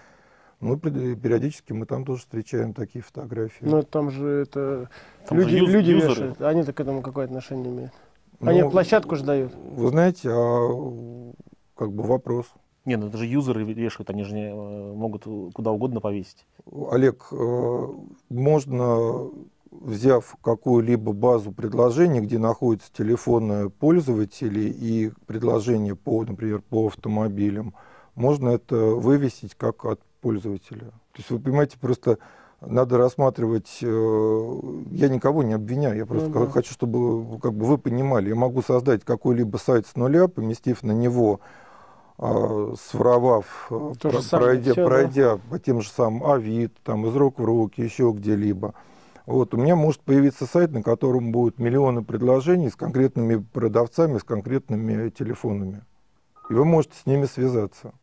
Ну, 0.60 0.78
периодически 0.78 1.74
мы 1.74 1.88
там 1.88 2.06
тоже 2.06 2.22
встречаем 2.22 2.74
такие 2.76 3.02
фотографии. 3.02 3.66
Но 3.66 3.82
там 3.82 4.12
же 4.12 4.28
это 4.28 4.90
там 5.28 5.40
люди, 5.40 5.50
же 5.50 5.58
юз, 5.58 5.70
люди 5.70 5.90
юзеры. 5.90 6.12
вешают. 6.12 6.42
Они-то 6.42 6.72
к 6.72 6.80
этому 6.80 7.02
какое 7.02 7.26
отношение 7.26 7.74
имеют? 7.74 7.94
Они 8.42 8.62
ну, 8.62 8.70
площадку 8.70 9.16
же 9.16 9.24
дают. 9.24 9.54
Вы 9.56 9.90
знаете, 9.90 10.30
а 10.32 11.34
как 11.76 11.92
бы 11.94 12.04
вопрос. 12.04 12.46
Не, 12.86 12.96
ну 12.98 13.08
это 13.08 13.18
же 13.18 13.26
юзеры 13.26 13.64
вешают, 13.64 14.10
они 14.10 14.24
же 14.24 14.34
не, 14.34 14.50
э, 14.50 14.94
могут 14.94 15.26
куда 15.54 15.72
угодно 15.72 16.00
повесить. 16.02 16.46
Олег, 16.90 17.28
э, 17.32 17.88
можно, 18.30 19.30
взяв 19.70 20.36
какую-либо 20.42 21.14
базу 21.14 21.52
предложений, 21.52 22.22
где 22.22 22.40
находятся 22.40 22.92
телефоны 22.92 23.70
пользователей 23.70 24.70
и 24.70 25.12
предложения, 25.28 25.96
по, 25.96 26.24
например, 26.24 26.62
по 26.62 26.88
автомобилям, 26.88 27.76
можно 28.16 28.50
это 28.50 28.76
вывесить 28.76 29.54
как 29.56 29.86
от 29.86 30.02
пользователя. 30.22 30.92
То 31.14 31.18
есть 31.18 31.30
вы 31.30 31.40
понимаете, 31.40 31.78
просто 31.80 32.18
надо 32.62 32.98
рассматривать, 32.98 33.80
э, 33.82 34.60
я 34.92 35.10
никого 35.10 35.44
не 35.44 35.54
обвиняю, 35.54 35.98
я 35.98 36.06
просто 36.06 36.30
Ну 36.30 36.46
да. 36.46 36.52
хочу, 36.52 36.74
чтобы 36.74 37.40
как 37.40 37.54
бы 37.54 37.66
вы 37.66 37.78
понимали, 37.78 38.30
я 38.30 38.36
могу 38.36 38.62
создать 38.62 39.04
какой-либо 39.04 39.58
сайт 39.58 39.88
с 39.88 39.96
нуля, 39.96 40.28
поместив 40.28 40.84
на 40.84 40.92
него, 40.92 41.40
своровав, 42.22 43.68
э, 43.72 43.94
То 44.00 44.10
про- 44.10 44.22
самое 44.22 44.52
пройдя, 44.54 44.74
да? 44.76 44.86
пройдя 44.86 45.38
по 45.50 45.58
тем 45.60 45.82
же 45.82 45.90
самым 45.90 46.24
Авито, 46.30 46.76
там, 46.84 47.06
из 47.08 47.16
рук 47.16 47.40
в 47.40 47.44
руки, 47.44 47.82
еще 47.82 48.12
где-либо. 48.16 48.74
Вот, 49.26 49.54
у 49.54 49.58
меня 49.58 49.76
может 49.76 50.02
появиться 50.02 50.46
сайт, 50.46 50.72
на 50.72 50.84
котором 50.84 51.32
будут 51.32 51.58
миллионы 51.60 52.04
предложений 52.04 52.70
с 52.70 52.76
конкретными 52.76 53.38
продавцами, 53.54 54.18
с 54.20 54.24
конкретными 54.24 55.10
телефонами. 55.10 55.84
И 56.50 56.54
вы 56.54 56.64
можете 56.66 56.96
с 56.96 57.06
ними 57.06 57.26
связаться. 57.26 57.94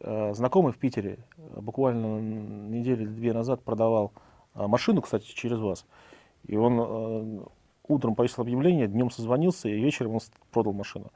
Э, 0.00 0.34
Знакомый 0.34 0.72
в 0.72 0.78
Питере 0.78 1.18
буквально 1.56 2.20
недели 2.20 3.04
две 3.06 3.32
назад 3.32 3.62
продавал 3.64 4.12
машину, 4.54 5.00
кстати, 5.02 5.26
через 5.26 5.58
вас. 5.58 5.84
И 6.46 6.56
он 6.56 7.44
утром 7.88 8.14
повесил 8.14 8.42
объявление, 8.42 8.86
днем 8.86 9.10
созвонился, 9.10 9.68
и 9.68 9.80
вечером 9.80 10.14
он 10.14 10.20
продал 10.50 10.72
машину. 10.72 11.06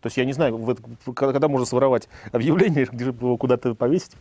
То 0.00 0.08
есть 0.08 0.16
я 0.16 0.24
не 0.24 0.32
знаю, 0.32 0.76
когда, 1.14 1.48
можно 1.48 1.66
своровать 1.66 2.08
объявление, 2.32 2.86
где 2.90 3.06
его 3.06 3.36
куда-то 3.36 3.74
повесить. 3.74 4.12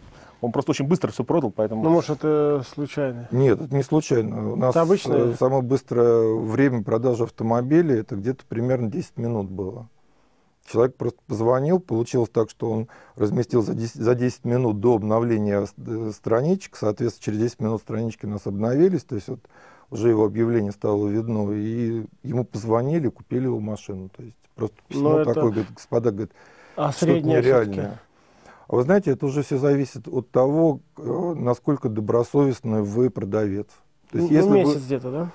Он 0.41 0.51
просто 0.51 0.71
очень 0.71 0.85
быстро 0.87 1.11
все 1.11 1.23
продал, 1.23 1.51
поэтому... 1.51 1.83
Ну, 1.83 1.89
может, 1.89 2.17
это 2.17 2.63
случайно. 2.73 3.27
Нет, 3.31 3.61
это 3.61 3.75
не 3.75 3.83
случайно. 3.83 4.53
У 4.53 4.55
нас 4.55 4.71
Это 4.71 4.81
обычное? 4.81 5.31
э, 5.31 5.33
самое 5.39 5.61
быстрое 5.61 6.35
время 6.39 6.83
продажи 6.83 7.23
автомобиля 7.23 7.99
это 7.99 8.15
где-то 8.15 8.43
примерно 8.47 8.91
10 8.91 9.17
минут 9.17 9.49
было. 9.49 9.87
Человек 10.67 10.95
просто 10.95 11.19
позвонил, 11.27 11.79
получилось 11.79 12.29
так, 12.29 12.49
что 12.49 12.69
он 12.69 12.87
разместил 13.15 13.61
за 13.61 13.75
10, 13.75 13.95
за 13.95 14.15
10 14.15 14.45
минут 14.45 14.79
до 14.79 14.95
обновления 14.95 15.65
э, 15.77 16.11
страничек, 16.13 16.75
соответственно, 16.75 17.23
через 17.23 17.39
10 17.39 17.61
минут 17.61 17.81
странички 17.81 18.25
у 18.25 18.29
нас 18.29 18.45
обновились, 18.45 19.03
то 19.03 19.15
есть 19.15 19.27
вот 19.29 19.39
уже 19.89 20.09
его 20.09 20.25
объявление 20.25 20.71
стало 20.71 21.07
видно, 21.07 21.51
и 21.51 22.05
ему 22.23 22.43
позвонили, 22.43 23.07
купили 23.09 23.43
его 23.45 23.59
машину. 23.59 24.09
То 24.09 24.23
есть 24.23 24.37
просто 24.55 24.75
письмо 24.87 25.09
Но 25.11 25.19
это- 25.19 25.33
такое, 25.33 25.51
говорит, 25.51 25.73
господа, 25.73 26.11
говорит, 26.11 26.31
А 26.75 26.91
что-то 26.91 27.21
нереальное. 27.21 27.99
А 28.67 28.75
вы 28.75 28.81
знаете, 28.83 29.11
это 29.11 29.25
уже 29.27 29.43
все 29.43 29.57
зависит 29.57 30.07
от 30.07 30.31
того, 30.31 30.79
э, 30.97 31.33
насколько 31.37 31.87
добросовестный 31.87 32.81
вы 32.81 33.09
продавец. 33.11 33.67
То 34.11 34.17
есть, 34.17 34.31
Ну, 34.31 34.35
если 34.37 34.49
вы- 34.49 34.57
месяц 34.57 34.81
где-то, 34.85 35.11
да? 35.11 35.31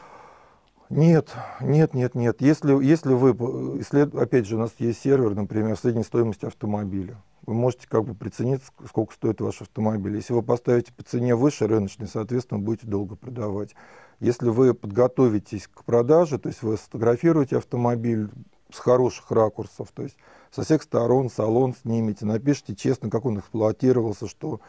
Нет, 0.88 1.28
нет, 1.60 1.94
нет, 1.94 2.16
нет. 2.16 2.40
Если, 2.40 2.72
если 2.84 3.14
вы, 3.14 3.30
э, 3.30 4.02
опять 4.20 4.46
же, 4.46 4.56
у 4.56 4.58
нас 4.58 4.72
есть 4.78 5.00
сервер, 5.00 5.36
например, 5.36 5.76
средней 5.78 6.02
стоимости 6.02 6.46
автомобиля. 6.46 7.16
Вы 7.46 7.54
можете 7.54 7.88
как 7.88 8.04
бы 8.04 8.14
приценить, 8.14 8.60
ск- 8.60 8.88
сколько 8.88 9.14
стоит 9.14 9.40
ваш 9.40 9.62
автомобиль. 9.62 10.16
Если 10.16 10.32
вы 10.32 10.42
поставите 10.42 10.92
по 10.92 11.02
цене 11.02 11.34
выше 11.34 11.66
рыночной, 11.66 12.06
соответственно, 12.06 12.60
будете 12.60 12.86
долго 12.86 13.16
продавать. 13.16 13.74
Если 14.20 14.48
вы 14.48 14.74
подготовитесь 14.74 15.66
к 15.66 15.84
продаже, 15.84 16.38
то 16.38 16.48
есть 16.48 16.62
вы 16.62 16.76
сфотографируете 16.76 17.56
автомобиль 17.56 18.28
с 18.72 18.78
хороших 18.78 19.30
ракурсов, 19.30 19.88
то 19.94 20.02
есть 20.02 20.16
со 20.50 20.62
всех 20.62 20.82
сторон 20.82 21.30
салон 21.30 21.74
снимете, 21.74 22.26
напишите 22.26 22.76
честно, 22.76 23.10
как 23.10 23.24
он 23.24 23.38
эксплуатировался, 23.38 24.28
что 24.28 24.60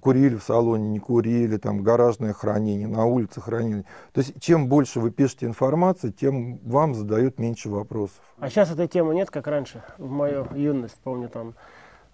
курили 0.00 0.36
в 0.36 0.42
салоне, 0.42 0.88
не 0.88 0.98
курили, 0.98 1.56
там 1.56 1.82
гаражное 1.82 2.32
хранение, 2.32 2.88
на 2.88 3.04
улице 3.04 3.40
хранили. 3.40 3.84
То 4.12 4.20
есть 4.20 4.40
чем 4.40 4.68
больше 4.68 5.00
вы 5.00 5.10
пишете 5.10 5.46
информации, 5.46 6.10
тем 6.10 6.58
вам 6.58 6.94
задают 6.94 7.38
меньше 7.38 7.68
вопросов. 7.68 8.20
А 8.38 8.48
сейчас 8.48 8.70
этой 8.70 8.88
темы 8.88 9.14
нет, 9.14 9.30
как 9.30 9.46
раньше, 9.46 9.82
в 9.98 10.10
мою 10.10 10.46
юность, 10.54 10.96
помню, 11.02 11.28
там, 11.28 11.54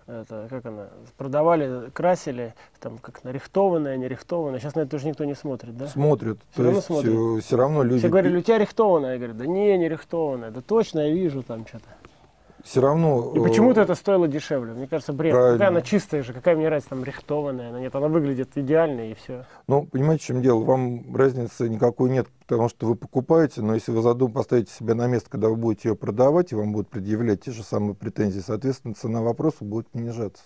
это, 0.06 0.46
как 0.50 0.66
она, 0.66 0.88
продавали, 1.16 1.90
красили, 1.90 2.54
там, 2.80 2.98
как 2.98 3.22
нарихтованное, 3.24 3.96
нерихтованное. 3.96 4.58
Сейчас 4.58 4.74
на 4.74 4.80
это 4.80 4.96
уже 4.96 5.06
никто 5.06 5.24
не 5.24 5.34
смотрит, 5.34 5.76
да? 5.76 5.86
Смотрят, 5.86 6.38
Всё 6.50 6.56
то 6.56 6.62
равно 6.62 6.76
есть 6.76 6.86
смотрят. 6.86 7.44
все 7.44 7.56
равно 7.56 7.82
люди... 7.84 7.98
Все 8.00 8.08
говорили, 8.08 8.36
у 8.36 8.42
тебя 8.42 8.58
рихтованное. 8.58 9.12
Я 9.12 9.18
говорю, 9.18 9.34
да 9.34 9.46
не, 9.46 9.78
не 9.78 9.88
рихтованное. 9.88 10.50
Да 10.50 10.60
точно, 10.60 11.00
я 11.00 11.14
вижу 11.14 11.42
там 11.42 11.66
что-то. 11.66 11.86
Все 12.62 12.80
равно... 12.80 13.32
И 13.34 13.38
э, 13.38 13.42
почему-то 13.42 13.80
это 13.80 13.94
стоило 13.94 14.28
дешевле. 14.28 14.72
Мне 14.72 14.86
кажется, 14.86 15.12
бред. 15.12 15.32
Правильно. 15.32 15.58
Какая 15.58 15.68
она 15.68 15.82
чистая 15.82 16.22
же, 16.22 16.32
какая 16.32 16.56
мне 16.56 16.68
разница, 16.68 16.90
там 16.90 17.04
рихтованная. 17.04 17.70
Она 17.70 17.80
нет, 17.80 17.94
она 17.94 18.08
выглядит 18.08 18.50
идеально 18.56 19.10
и 19.10 19.14
все. 19.14 19.44
Ну, 19.66 19.84
понимаете, 19.84 20.22
в 20.22 20.26
чем 20.26 20.42
дело? 20.42 20.62
Вам 20.62 21.14
разницы 21.14 21.68
никакой 21.68 22.10
нет, 22.10 22.28
потому 22.46 22.68
что 22.68 22.86
вы 22.86 22.94
покупаете, 22.94 23.62
но 23.62 23.74
если 23.74 23.90
вы 23.90 24.00
задум 24.02 24.32
поставите 24.32 24.72
себя 24.72 24.94
на 24.94 25.06
место, 25.08 25.28
когда 25.28 25.48
вы 25.48 25.56
будете 25.56 25.90
ее 25.90 25.96
продавать, 25.96 26.52
и 26.52 26.54
вам 26.54 26.72
будут 26.72 26.88
предъявлять 26.88 27.42
те 27.42 27.50
же 27.50 27.62
самые 27.64 27.94
претензии, 27.94 28.40
соответственно, 28.40 28.94
цена 28.94 29.22
вопроса 29.22 29.64
будет 29.64 29.88
понижаться. 29.88 30.44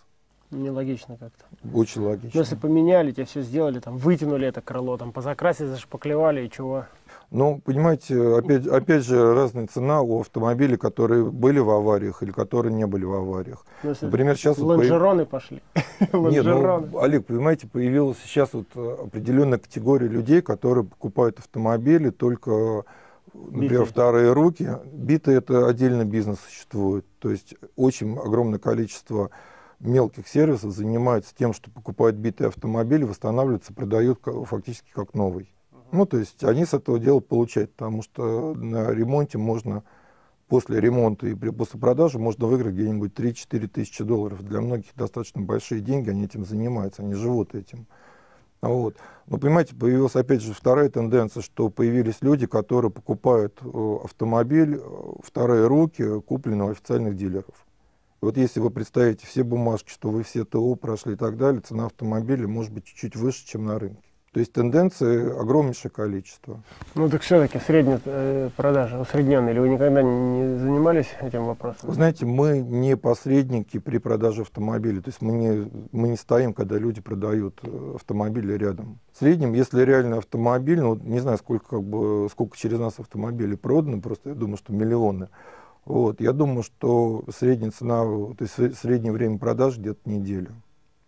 Нелогично 0.52 1.16
как-то. 1.16 1.44
Очень 1.74 2.02
Ну, 2.02 2.08
логично. 2.08 2.38
если 2.38 2.54
поменяли, 2.54 3.10
тебе 3.10 3.24
все 3.24 3.42
сделали, 3.42 3.80
там, 3.80 3.96
вытянули 3.98 4.46
это 4.46 4.60
крыло, 4.60 4.96
там, 4.96 5.12
позакрасили, 5.12 5.66
зашпаклевали, 5.66 6.46
и 6.46 6.50
чего? 6.50 6.86
Ну, 7.30 7.60
понимаете, 7.64 8.36
опять, 8.36 8.66
опять 8.66 9.04
же, 9.04 9.34
разная 9.34 9.66
цена 9.66 10.00
у 10.00 10.20
автомобилей, 10.20 10.76
которые 10.76 11.24
были 11.24 11.58
в 11.58 11.68
авариях 11.70 12.22
или 12.22 12.30
которые 12.30 12.72
не 12.72 12.86
были 12.86 13.04
в 13.04 13.12
авариях. 13.12 13.66
Ну, 13.82 13.94
Например, 14.00 14.36
сейчас... 14.36 14.58
вот 14.58 14.78
появ- 14.78 14.90
лонжероны 14.90 15.26
пошли. 15.26 15.60
Нет, 16.00 16.14
Лонжероны. 16.14 16.88
ну, 16.92 17.00
Олег, 17.00 17.26
понимаете, 17.26 17.66
появилась 17.66 18.18
сейчас 18.24 18.52
вот 18.52 18.68
э, 18.76 18.96
определенная 19.04 19.58
категория 19.58 20.06
людей, 20.08 20.40
которые 20.40 20.84
покупают 20.84 21.40
автомобили 21.40 22.10
только, 22.10 22.84
например, 23.34 23.70
Битые. 23.70 23.84
вторые 23.86 24.32
руки. 24.32 24.70
Битые 24.92 25.38
это 25.38 25.66
отдельный 25.66 26.04
бизнес 26.04 26.38
существует. 26.46 27.04
То 27.18 27.30
есть 27.30 27.56
очень 27.74 28.16
огромное 28.16 28.60
количество 28.60 29.30
мелких 29.80 30.28
сервисов 30.28 30.72
занимается 30.72 31.34
тем, 31.36 31.52
что 31.52 31.70
покупают 31.72 32.16
битые 32.16 32.48
автомобили, 32.48 33.02
восстанавливаются, 33.02 33.74
продают 33.74 34.20
фактически 34.46 34.90
как 34.92 35.12
новый. 35.14 35.52
Ну, 35.92 36.06
то 36.06 36.18
есть 36.18 36.42
они 36.44 36.64
с 36.64 36.74
этого 36.74 36.98
дела 36.98 37.20
получают, 37.20 37.72
потому 37.72 38.02
что 38.02 38.54
на 38.54 38.90
ремонте 38.92 39.38
можно 39.38 39.84
после 40.48 40.80
ремонта 40.80 41.26
и 41.26 41.34
при, 41.34 41.50
после 41.50 41.80
продажи 41.80 42.18
можно 42.18 42.46
выиграть 42.46 42.74
где-нибудь 42.74 43.12
3-4 43.12 43.68
тысячи 43.68 44.04
долларов. 44.04 44.42
Для 44.42 44.60
многих 44.60 44.94
достаточно 44.94 45.42
большие 45.42 45.80
деньги, 45.80 46.10
они 46.10 46.24
этим 46.24 46.44
занимаются, 46.44 47.02
они 47.02 47.14
живут 47.14 47.54
этим. 47.54 47.86
Вот. 48.62 48.96
Но, 49.26 49.38
понимаете, 49.38 49.74
появилась 49.74 50.16
опять 50.16 50.42
же 50.42 50.54
вторая 50.54 50.88
тенденция, 50.88 51.42
что 51.42 51.68
появились 51.68 52.18
люди, 52.20 52.46
которые 52.46 52.90
покупают 52.90 53.60
э, 53.62 53.96
автомобиль, 54.04 54.80
э, 54.80 55.12
вторые 55.22 55.66
руки, 55.66 56.20
купленные 56.22 56.68
у 56.68 56.72
официальных 56.72 57.16
дилеров. 57.16 57.66
Вот 58.20 58.36
если 58.36 58.60
вы 58.60 58.70
представите 58.70 59.26
все 59.26 59.42
бумажки, 59.44 59.90
что 59.90 60.10
вы 60.10 60.22
все 60.22 60.44
ТО 60.44 60.74
прошли 60.74 61.14
и 61.14 61.16
так 61.16 61.36
далее, 61.36 61.60
цена 61.60 61.86
автомобиля 61.86 62.48
может 62.48 62.72
быть 62.72 62.84
чуть-чуть 62.84 63.14
выше, 63.14 63.46
чем 63.46 63.66
на 63.66 63.78
рынке. 63.78 64.08
То 64.36 64.40
есть 64.40 64.52
тенденции 64.52 65.34
огромнейшее 65.34 65.90
количество. 65.90 66.60
Ну, 66.94 67.08
так 67.08 67.22
все-таки 67.22 67.58
средняя 67.58 67.98
э, 68.04 68.50
продажа, 68.54 69.00
усредненная. 69.00 69.52
Или 69.52 69.60
вы 69.60 69.70
никогда 69.70 70.02
не 70.02 70.58
занимались 70.58 71.06
этим 71.22 71.46
вопросом? 71.46 71.88
Вы 71.88 71.94
знаете, 71.94 72.26
мы 72.26 72.58
не 72.58 72.98
посредники 72.98 73.78
при 73.78 73.96
продаже 73.96 74.42
автомобиля. 74.42 75.00
То 75.00 75.08
есть 75.08 75.22
мы 75.22 75.32
не, 75.32 75.70
мы 75.90 76.08
не 76.08 76.18
стоим, 76.18 76.52
когда 76.52 76.76
люди 76.76 77.00
продают 77.00 77.60
э, 77.62 77.92
автомобили 77.94 78.52
рядом. 78.52 78.98
В 79.10 79.20
среднем, 79.20 79.54
если 79.54 79.80
реально 79.80 80.18
автомобиль, 80.18 80.82
ну, 80.82 80.96
не 80.96 81.20
знаю, 81.20 81.38
сколько, 81.38 81.68
как 81.70 81.82
бы, 81.82 82.28
сколько 82.30 82.58
через 82.58 82.78
нас 82.78 82.98
автомобилей 82.98 83.56
продано, 83.56 84.02
просто 84.02 84.28
я 84.28 84.34
думаю, 84.34 84.58
что 84.58 84.70
миллионы. 84.74 85.30
Вот, 85.86 86.20
я 86.20 86.32
думаю, 86.32 86.62
что 86.62 87.24
средняя 87.34 87.70
цена, 87.70 88.02
то 88.02 88.36
есть 88.40 88.58
сре- 88.58 88.74
среднее 88.74 89.12
время 89.12 89.38
продаж 89.38 89.78
где-то 89.78 90.00
неделя. 90.04 90.50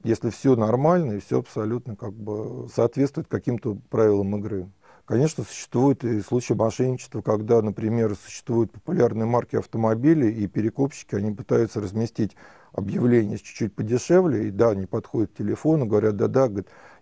Если 0.04 0.30
все 0.30 0.54
нормально 0.54 1.14
и 1.14 1.20
все 1.20 1.40
абсолютно 1.40 1.96
как 1.96 2.12
бы 2.12 2.68
соответствует 2.74 3.26
каким-то 3.28 3.76
правилам 3.90 4.36
игры. 4.36 4.70
Конечно, 5.08 5.42
существуют 5.42 6.04
и 6.04 6.20
случаи 6.20 6.52
мошенничества, 6.52 7.22
когда, 7.22 7.62
например, 7.62 8.14
существуют 8.14 8.70
популярные 8.70 9.24
марки 9.24 9.56
автомобилей, 9.56 10.30
и 10.30 10.46
перекупщики, 10.46 11.14
они 11.14 11.32
пытаются 11.32 11.80
разместить 11.80 12.36
объявление 12.72 13.38
чуть-чуть 13.38 13.74
подешевле, 13.74 14.48
и 14.48 14.50
да, 14.50 14.70
они 14.70 14.84
подходят 14.84 15.32
к 15.32 15.38
телефону, 15.38 15.86
говорят, 15.86 16.16
да-да, 16.16 16.50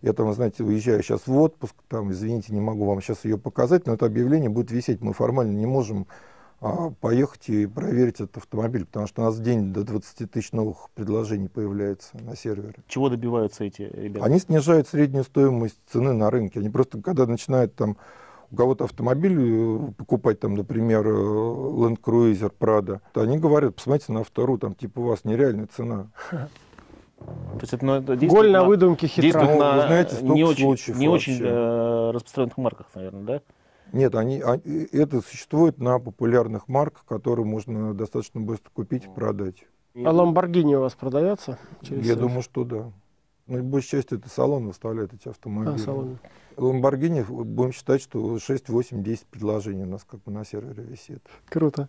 я 0.02 0.12
там, 0.12 0.32
знаете, 0.32 0.62
уезжаю 0.62 1.02
сейчас 1.02 1.26
в 1.26 1.36
отпуск, 1.36 1.74
там, 1.88 2.12
извините, 2.12 2.52
не 2.52 2.60
могу 2.60 2.84
вам 2.84 3.02
сейчас 3.02 3.24
ее 3.24 3.38
показать, 3.38 3.86
но 3.86 3.94
это 3.94 4.06
объявление 4.06 4.50
будет 4.50 4.70
висеть, 4.70 5.00
мы 5.00 5.12
формально 5.12 5.56
не 5.56 5.66
можем 5.66 6.06
поехать 7.00 7.48
и 7.48 7.66
проверить 7.66 8.14
этот 8.20 8.38
автомобиль, 8.38 8.86
потому 8.86 9.06
что 9.06 9.22
у 9.22 9.24
нас 9.26 9.36
в 9.36 9.42
день 9.42 9.72
до 9.72 9.84
20 9.84 10.30
тысяч 10.30 10.52
новых 10.52 10.88
предложений 10.94 11.48
появляется 11.48 12.16
на 12.18 12.36
сервере. 12.36 12.74
Чего 12.88 13.08
добиваются 13.08 13.64
эти 13.64 13.82
ребята? 13.82 14.24
Они 14.24 14.38
снижают 14.38 14.88
среднюю 14.88 15.24
стоимость 15.24 15.78
цены 15.90 16.12
на 16.12 16.30
рынке. 16.30 16.60
Они 16.60 16.70
просто, 16.70 17.00
когда 17.00 17.26
начинают 17.26 17.74
там 17.74 17.96
у 18.50 18.56
кого-то 18.56 18.84
автомобиль 18.84 19.36
э, 19.38 19.78
покупать, 19.98 20.38
там, 20.40 20.54
например, 20.54 21.06
э, 21.06 21.10
Land 21.10 22.00
Cruiser 22.00 22.52
Prado, 22.58 23.00
то 23.12 23.20
они 23.20 23.38
говорят, 23.38 23.74
посмотрите 23.74 24.12
на 24.12 24.22
вторую, 24.22 24.58
там, 24.60 24.74
типа, 24.74 25.00
у 25.00 25.02
вас 25.08 25.24
нереальная 25.24 25.66
цена. 25.66 26.06
То 26.30 27.60
есть 27.60 27.72
это, 27.72 27.84
ну, 27.84 27.94
это 27.94 28.14
Голь 28.26 28.50
на 28.52 28.60
на- 28.60 28.64
выдумке 28.64 29.08
хитра. 29.08 29.22
действует 29.22 29.50
Ну, 29.50 29.58
на 29.58 29.74
вы 29.74 29.82
знаете, 29.82 30.16
не 30.22 30.44
очень, 30.44 30.62
случаев 30.64 30.96
не 30.98 31.08
очень 31.08 31.38
э, 31.42 32.10
распространенных 32.12 32.56
марках, 32.58 32.86
наверное, 32.94 33.22
да? 33.22 33.40
Нет, 33.92 34.14
они, 34.14 34.40
они- 34.40 34.88
это 34.92 35.20
существует 35.20 35.78
на 35.78 35.98
популярных 35.98 36.68
марках, 36.68 37.04
которые 37.06 37.46
можно 37.46 37.94
достаточно 37.94 38.40
быстро 38.40 38.70
купить 38.70 39.04
и 39.04 39.08
продать. 39.08 39.64
А 40.04 40.10
Ламборгини 40.12 40.74
у 40.74 40.80
вас 40.80 40.94
продается? 40.94 41.58
через 41.82 42.02
Я 42.02 42.14
сервис? 42.14 42.20
думаю, 42.20 42.42
что 42.42 42.64
да. 42.64 42.92
Ну, 43.46 43.62
большей 43.62 43.90
частью 43.90 44.18
это 44.18 44.28
салон 44.28 44.66
выставляет 44.66 45.14
эти 45.14 45.28
автомобили. 45.28 45.76
А, 45.76 45.78
салон. 45.78 46.18
Ламборгини, 46.56 47.22
будем 47.22 47.72
считать, 47.72 48.02
что 48.02 48.38
6, 48.38 48.68
8, 48.68 49.02
10 49.02 49.26
предложений 49.26 49.84
у 49.84 49.90
нас 49.90 50.04
как 50.04 50.22
бы 50.24 50.32
на 50.32 50.44
сервере 50.44 50.82
висит. 50.82 51.22
Круто. 51.48 51.88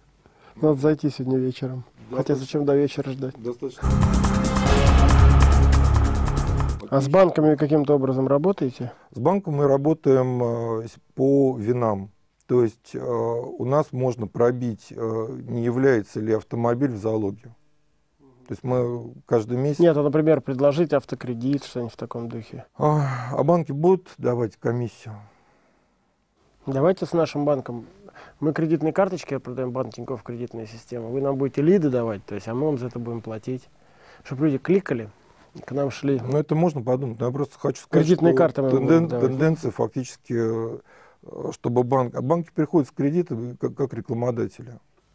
Надо 0.55 0.75
зайти 0.79 1.09
сегодня 1.09 1.37
вечером. 1.39 1.83
Хотя 2.11 2.35
зачем 2.35 2.63
до 2.65 2.75
вечера 2.75 3.09
ждать? 3.11 3.33
Достаточно. 3.37 3.83
А 6.89 7.01
с 7.01 7.09
банками 7.09 7.55
каким-то 7.55 7.95
образом 7.95 8.27
работаете? 8.27 8.91
С 9.11 9.19
банком 9.19 9.55
мы 9.55 9.67
работаем 9.67 10.81
э, 10.81 10.87
по 11.15 11.57
винам. 11.57 12.11
То 12.45 12.63
есть 12.63 12.95
э, 12.95 12.99
у 12.99 13.65
нас 13.65 13.91
можно 13.91 14.27
пробить, 14.27 14.87
э, 14.91 15.27
не 15.49 15.63
является 15.63 16.21
ли 16.21 16.33
автомобиль 16.33 16.91
в 16.91 16.97
залоге. 16.97 17.53
То 18.47 18.53
есть 18.53 18.63
мы 18.63 19.13
каждый 19.25 19.57
месяц... 19.57 19.79
Нет, 19.79 19.97
а, 19.97 20.03
например, 20.03 20.39
предложить 20.39 20.93
автокредит, 20.93 21.65
что-нибудь 21.65 21.91
в 21.91 21.97
таком 21.97 22.29
духе. 22.29 22.65
А, 22.77 23.31
а 23.33 23.43
банки 23.43 23.73
будут 23.73 24.07
давать 24.17 24.55
комиссию? 24.55 25.15
Давайте 26.65 27.05
с 27.05 27.11
нашим 27.11 27.43
банком. 27.43 27.85
Мы 28.39 28.53
кредитные 28.53 28.93
карточки 28.93 29.37
продаем, 29.37 29.71
банк 29.71 29.93
Тинькофф 29.93 30.23
кредитная 30.23 30.65
система. 30.65 31.07
Вы 31.07 31.19
нам 31.19 31.35
будете 31.35 31.61
лиды 31.61 31.89
давать, 31.89 32.25
то 32.25 32.35
есть, 32.35 32.47
а 32.47 32.53
мы 32.53 32.67
вам 32.67 32.77
за 32.77 32.87
это 32.87 32.99
будем 32.99 33.21
платить. 33.21 33.67
Чтобы 34.23 34.45
люди 34.45 34.57
кликали, 34.57 35.09
к 35.65 35.71
нам 35.71 35.91
шли. 35.91 36.21
Ну, 36.23 36.37
это 36.37 36.55
можно 36.55 36.81
подумать. 36.81 37.19
Но 37.19 37.27
я 37.27 37.31
просто 37.31 37.57
хочу 37.59 37.81
сказать, 37.81 38.05
Кредитные 38.05 38.33
что 38.33 38.37
карты 38.37 38.61
будем 38.61 38.87
тенден- 38.87 39.19
тенденция 39.19 39.71
фактически, 39.71 40.33
э, 40.33 40.79
чтобы 41.51 41.83
банк... 41.83 42.15
А 42.15 42.21
банки 42.21 42.49
приходят 42.53 42.89
с 42.89 42.91
кредитами 42.91 43.55
как, 43.55 43.75
как 43.75 43.93
рекламодатели. 43.93 44.73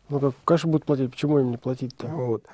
Ну 0.08 0.20
как, 0.20 0.34
конечно, 0.44 0.70
будут 0.70 0.86
платить. 0.86 1.10
Почему 1.10 1.38
им 1.38 1.50
не 1.50 1.56
платить-то? 1.56 2.06
Вот. 2.08 2.44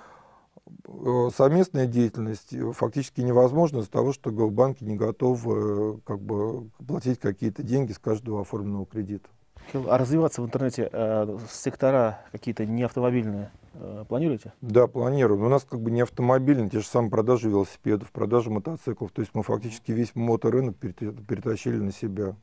Э, 0.87 1.30
Совместная 1.35 1.87
деятельность 1.87 2.52
э, 2.52 2.73
фактически 2.73 3.21
невозможна 3.21 3.78
из-за 3.78 3.90
того, 3.90 4.12
что 4.12 4.30
банки 4.30 4.85
не 4.85 4.97
готовы 4.97 5.97
э, 5.97 5.99
как 6.04 6.21
бы, 6.21 6.68
платить 6.87 7.21
какие-то 7.21 7.62
деньги 7.62 7.92
с 7.92 7.99
каждого 7.99 8.42
оформленного 8.42 8.87
кредита. 8.87 9.28
Михаил, 9.69 9.91
А 9.91 9.99
развиваться 9.99 10.43
в 10.43 10.47
интернете 10.47 10.89
э, 10.91 11.39
сектора 11.51 12.21
какие-то 12.33 12.65
не 12.67 12.83
автомобильные 12.83 13.51
э, 13.75 14.05
планируете? 14.09 14.53
Да, 14.61 14.87
планируем. 14.87 15.43
У 15.43 15.49
нас 15.49 15.65
как 15.69 15.81
бы 15.81 15.91
не 15.91 16.01
автомобильные, 16.01 16.71
те 16.71 16.81
же 16.81 16.87
самые 16.87 17.11
продажи 17.11 17.49
велосипедов, 17.49 18.11
продажи 18.11 18.51
мотоциклов. 18.51 19.11
То 19.13 19.21
есть 19.21 19.35
мы 19.35 19.43
фактически 19.43 19.93
весь 19.93 20.15
моторынок 20.15 20.77
перета- 20.77 21.13
перетащили 21.27 21.77
на 21.77 21.93
себя. 21.93 22.35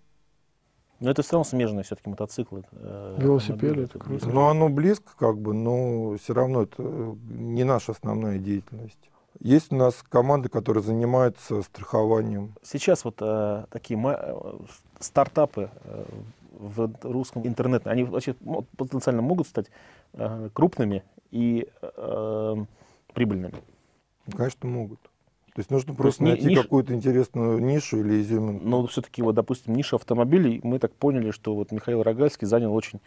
Но 1.00 1.12
это 1.12 1.24
все 1.24 1.34
равно 1.34 1.44
смежные 1.44 1.84
все-таки 1.84 2.10
мотоциклы. 2.10 2.64
э, 2.72 3.18
Велосипеды, 3.20 3.82
это 3.84 4.00
круто. 4.00 4.30
Но 4.30 4.50
оно 4.50 4.70
близко, 4.70 5.12
как 5.18 5.38
бы, 5.38 5.54
но 5.54 6.16
все 6.18 6.34
равно 6.34 6.62
это 6.64 6.76
э, 6.80 7.16
не 7.30 7.64
наша 7.64 7.92
основная 7.92 8.38
деятельность. 8.38 9.10
Есть 9.42 9.74
у 9.74 9.76
нас 9.76 9.96
команды, 10.08 10.48
которые 10.48 10.82
занимаются 10.84 11.62
страхованием. 11.64 12.54
Сейчас 12.64 13.04
вот 13.04 13.18
э, 13.20 13.66
такие 13.70 14.00
э, 14.02 14.54
стартапы 15.00 15.70
э, 15.84 16.06
в 16.58 16.90
русском 17.04 17.46
интернете, 17.46 17.90
они 17.90 18.04
вообще 18.04 18.36
потенциально 18.78 19.22
могут 19.22 19.48
стать 19.48 19.68
э, 20.14 20.50
крупными 20.54 21.04
и 21.32 21.68
э, 21.82 22.56
прибыльными. 23.14 23.56
Ну, 24.28 24.38
Конечно, 24.38 24.70
могут. 24.70 25.00
То 25.54 25.60
есть 25.60 25.72
нужно 25.72 25.94
просто 25.96 26.24
ни- 26.24 26.30
найти 26.30 26.50
ниш- 26.50 26.64
какую-то 26.64 26.94
интересную 26.94 27.60
нишу 27.60 27.98
или 28.00 28.22
изюминку. 28.22 28.66
Но 28.66 28.86
все-таки, 28.88 29.22
вот, 29.22 29.36
допустим, 29.36 29.74
ниша 29.74 29.96
автомобилей, 29.96 30.60
мы 30.64 30.80
так 30.80 30.94
поняли, 30.94 31.32
что 31.32 31.56
вот 31.56 31.72
Михаил 31.72 32.04
Рогальский 32.04 32.46
занял 32.46 32.74
очень 32.74 33.00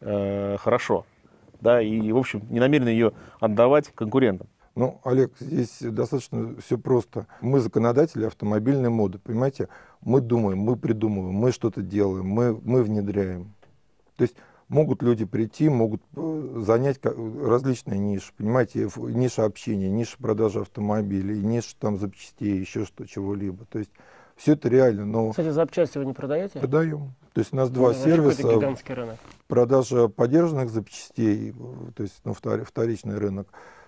э, 0.00 0.56
хорошо. 0.58 1.06
Да, 1.60 1.80
и, 1.80 2.12
в 2.12 2.18
общем, 2.18 2.42
не 2.50 2.60
намерен 2.60 2.88
ее 2.88 3.12
отдавать 3.40 3.88
конкурентам. 3.94 4.48
Ну, 4.76 5.00
Олег, 5.04 5.32
здесь 5.38 5.78
достаточно 5.80 6.56
все 6.60 6.78
просто. 6.78 7.26
Мы 7.40 7.60
законодатели 7.60 8.24
автомобильной 8.24 8.90
моды, 8.90 9.18
понимаете? 9.18 9.68
Мы 10.00 10.20
думаем, 10.20 10.58
мы 10.58 10.76
придумываем, 10.76 11.34
мы 11.34 11.52
что-то 11.52 11.80
делаем, 11.82 12.26
мы, 12.26 12.58
мы 12.60 12.82
внедряем. 12.82 13.54
То 14.16 14.22
есть 14.22 14.34
могут 14.68 15.00
люди 15.02 15.24
прийти, 15.24 15.68
могут 15.68 16.02
э, 16.16 16.62
занять 16.66 16.98
различные 17.04 17.98
ниши, 18.00 18.32
понимаете, 18.36 18.88
ниша 18.96 19.44
общения, 19.44 19.88
ниша 19.90 20.16
продажи 20.18 20.60
автомобилей, 20.60 21.40
ниша 21.40 21.76
там 21.78 21.96
запчастей, 21.98 22.58
еще 22.58 22.84
что 22.84 23.06
чего-либо. 23.06 23.64
То 23.66 23.78
есть 23.78 23.90
все 24.34 24.54
это 24.54 24.68
реально, 24.68 25.04
но 25.04 25.30
Кстати, 25.30 25.50
запчасти 25.50 25.98
вы 25.98 26.06
не 26.06 26.12
продаете? 26.14 26.58
продаем. 26.58 27.14
То 27.32 27.40
есть 27.40 27.52
у 27.52 27.56
нас 27.56 27.68
Ну, 27.68 27.74
два 27.76 27.94
сервиса, 27.94 28.42
гигантский 28.42 28.94
рынок. 28.94 29.18
продажа 29.46 30.08
подержанных 30.08 30.70
запчастей, 30.70 31.50
э, 31.50 31.54
то 31.94 32.02
есть 32.02 32.20
ну, 32.24 32.32
втор- 32.32 32.64
вторичный 32.64 33.18
рынок. 33.18 33.46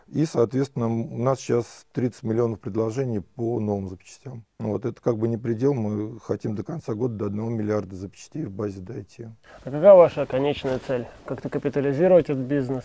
И, 0.08 0.24
соответственно, 0.24 0.86
у 0.86 1.18
нас 1.18 1.40
сейчас 1.40 1.84
30 1.92 2.22
миллионов 2.22 2.60
предложений 2.60 3.22
по 3.34 3.58
новым 3.58 3.88
запчастям. 3.88 4.44
Ну, 4.60 4.70
вот 4.70 4.84
это 4.84 5.00
как 5.00 5.18
бы 5.18 5.26
не 5.26 5.36
предел, 5.36 5.74
мы 5.74 6.20
хотим 6.20 6.54
до 6.54 6.62
конца 6.62 6.94
года 6.94 7.14
до 7.14 7.26
1 7.26 7.52
миллиарда 7.56 7.96
запчастей 7.96 8.44
в 8.44 8.52
базе 8.52 8.80
дойти. 8.80 9.26
А 9.64 9.70
какая 9.70 9.94
ваша 9.94 10.24
конечная 10.26 10.78
цель? 10.78 11.06
Как-то 11.24 11.48
капитализировать 11.48 12.30
этот 12.30 12.44
бизнес? 12.44 12.84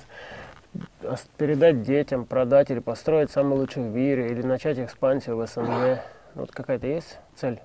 Передать 1.38 1.84
детям, 1.84 2.26
продать 2.26 2.72
или 2.72 2.80
построить 2.80 3.30
самый 3.30 3.60
лучший 3.60 3.84
в 3.84 3.94
мире, 3.94 4.32
или 4.32 4.42
начать 4.42 4.80
экспансию 4.80 5.38
в 5.38 5.46
СНГ? 5.46 6.00
Вот 6.34 6.52
какая-то 6.52 6.88
есть 6.88 7.20
цель? 7.36 7.62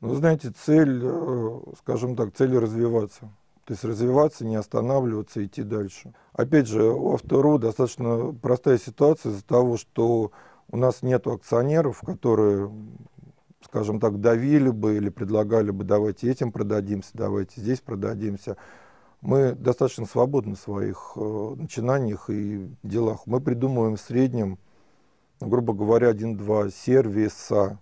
Ну, 0.00 0.14
знаете, 0.14 0.50
цель, 0.50 1.00
э, 1.04 1.60
скажем 1.78 2.16
так, 2.16 2.34
цель 2.34 2.56
развиваться. 2.58 3.30
То 3.70 3.74
есть 3.74 3.84
развиваться, 3.84 4.44
не 4.44 4.56
останавливаться, 4.56 5.46
идти 5.46 5.62
дальше. 5.62 6.12
Опять 6.32 6.66
же, 6.66 6.82
у 6.90 7.14
Автору 7.14 7.56
достаточно 7.56 8.34
простая 8.42 8.78
ситуация 8.78 9.30
из-за 9.30 9.44
того, 9.44 9.76
что 9.76 10.32
у 10.72 10.76
нас 10.76 11.02
нет 11.02 11.24
акционеров, 11.28 12.00
которые, 12.00 12.68
скажем 13.64 14.00
так, 14.00 14.20
давили 14.20 14.70
бы 14.70 14.96
или 14.96 15.08
предлагали 15.08 15.70
бы, 15.70 15.84
давайте 15.84 16.28
этим 16.28 16.50
продадимся, 16.50 17.10
давайте 17.14 17.60
здесь 17.60 17.80
продадимся. 17.80 18.56
Мы 19.20 19.52
достаточно 19.52 20.04
свободны 20.04 20.56
в 20.56 20.58
своих 20.58 21.12
э, 21.14 21.54
начинаниях 21.56 22.28
и 22.28 22.68
делах. 22.82 23.20
Мы 23.26 23.40
придумываем 23.40 23.94
в 23.94 24.00
среднем, 24.00 24.58
грубо 25.38 25.74
говоря, 25.74 26.08
один-два 26.08 26.70
сервиса 26.70 27.78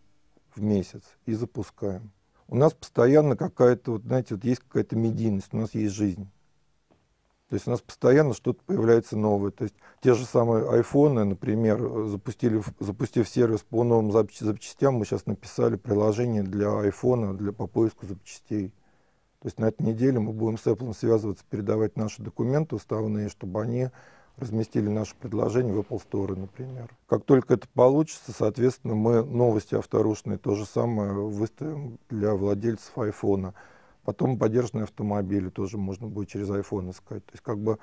в 0.54 0.60
месяц 0.60 1.00
и 1.24 1.32
запускаем. 1.32 2.12
У 2.48 2.56
нас 2.56 2.72
постоянно 2.72 3.36
какая-то, 3.36 3.92
вот, 3.92 4.02
знаете, 4.04 4.34
вот 4.34 4.44
есть 4.44 4.60
какая-то 4.60 4.96
медийность, 4.96 5.52
у 5.52 5.58
нас 5.58 5.74
есть 5.74 5.94
жизнь. 5.94 6.28
То 7.48 7.54
есть 7.54 7.66
у 7.66 7.70
нас 7.70 7.80
постоянно 7.80 8.34
что-то 8.34 8.62
появляется 8.64 9.16
новое. 9.16 9.50
То 9.50 9.64
есть 9.64 9.74
те 10.02 10.14
же 10.14 10.24
самые 10.26 10.68
айфоны, 10.68 11.24
например, 11.24 12.06
запустили, 12.06 12.62
запустив 12.78 13.28
сервис 13.28 13.60
по 13.60 13.84
новым 13.84 14.10
запч- 14.10 14.44
запчастям, 14.44 14.94
мы 14.94 15.04
сейчас 15.04 15.26
написали 15.26 15.76
приложение 15.76 16.42
для 16.42 16.78
айфона 16.78 17.36
для, 17.36 17.52
по 17.52 17.66
поиску 17.66 18.06
запчастей. 18.06 18.74
То 19.40 19.46
есть 19.46 19.58
на 19.58 19.66
этой 19.66 19.82
неделе 19.86 20.18
мы 20.18 20.32
будем 20.32 20.58
с 20.58 20.66
Apple 20.66 20.94
связываться, 20.94 21.44
передавать 21.48 21.96
наши 21.96 22.22
документы 22.22 22.76
уставные, 22.76 23.28
чтобы 23.28 23.62
они 23.62 23.88
разместили 24.38 24.88
наше 24.88 25.14
предложение 25.16 25.74
в 25.74 25.80
Apple 25.80 26.00
Store, 26.10 26.38
например. 26.38 26.90
Как 27.06 27.24
только 27.24 27.54
это 27.54 27.66
получится, 27.68 28.32
соответственно, 28.32 28.94
мы 28.94 29.24
новости 29.24 29.74
авторушные 29.74 30.38
то 30.38 30.54
же 30.54 30.64
самое 30.64 31.12
выставим 31.12 31.98
для 32.08 32.34
владельцев 32.34 32.96
айфона. 32.98 33.54
Потом 34.04 34.38
поддержанные 34.38 34.84
автомобили 34.84 35.48
тоже 35.50 35.76
можно 35.76 36.06
будет 36.06 36.28
через 36.28 36.48
iPhone 36.48 36.90
искать. 36.90 37.24
То 37.26 37.32
есть 37.32 37.42
как 37.42 37.58
бы 37.58 37.78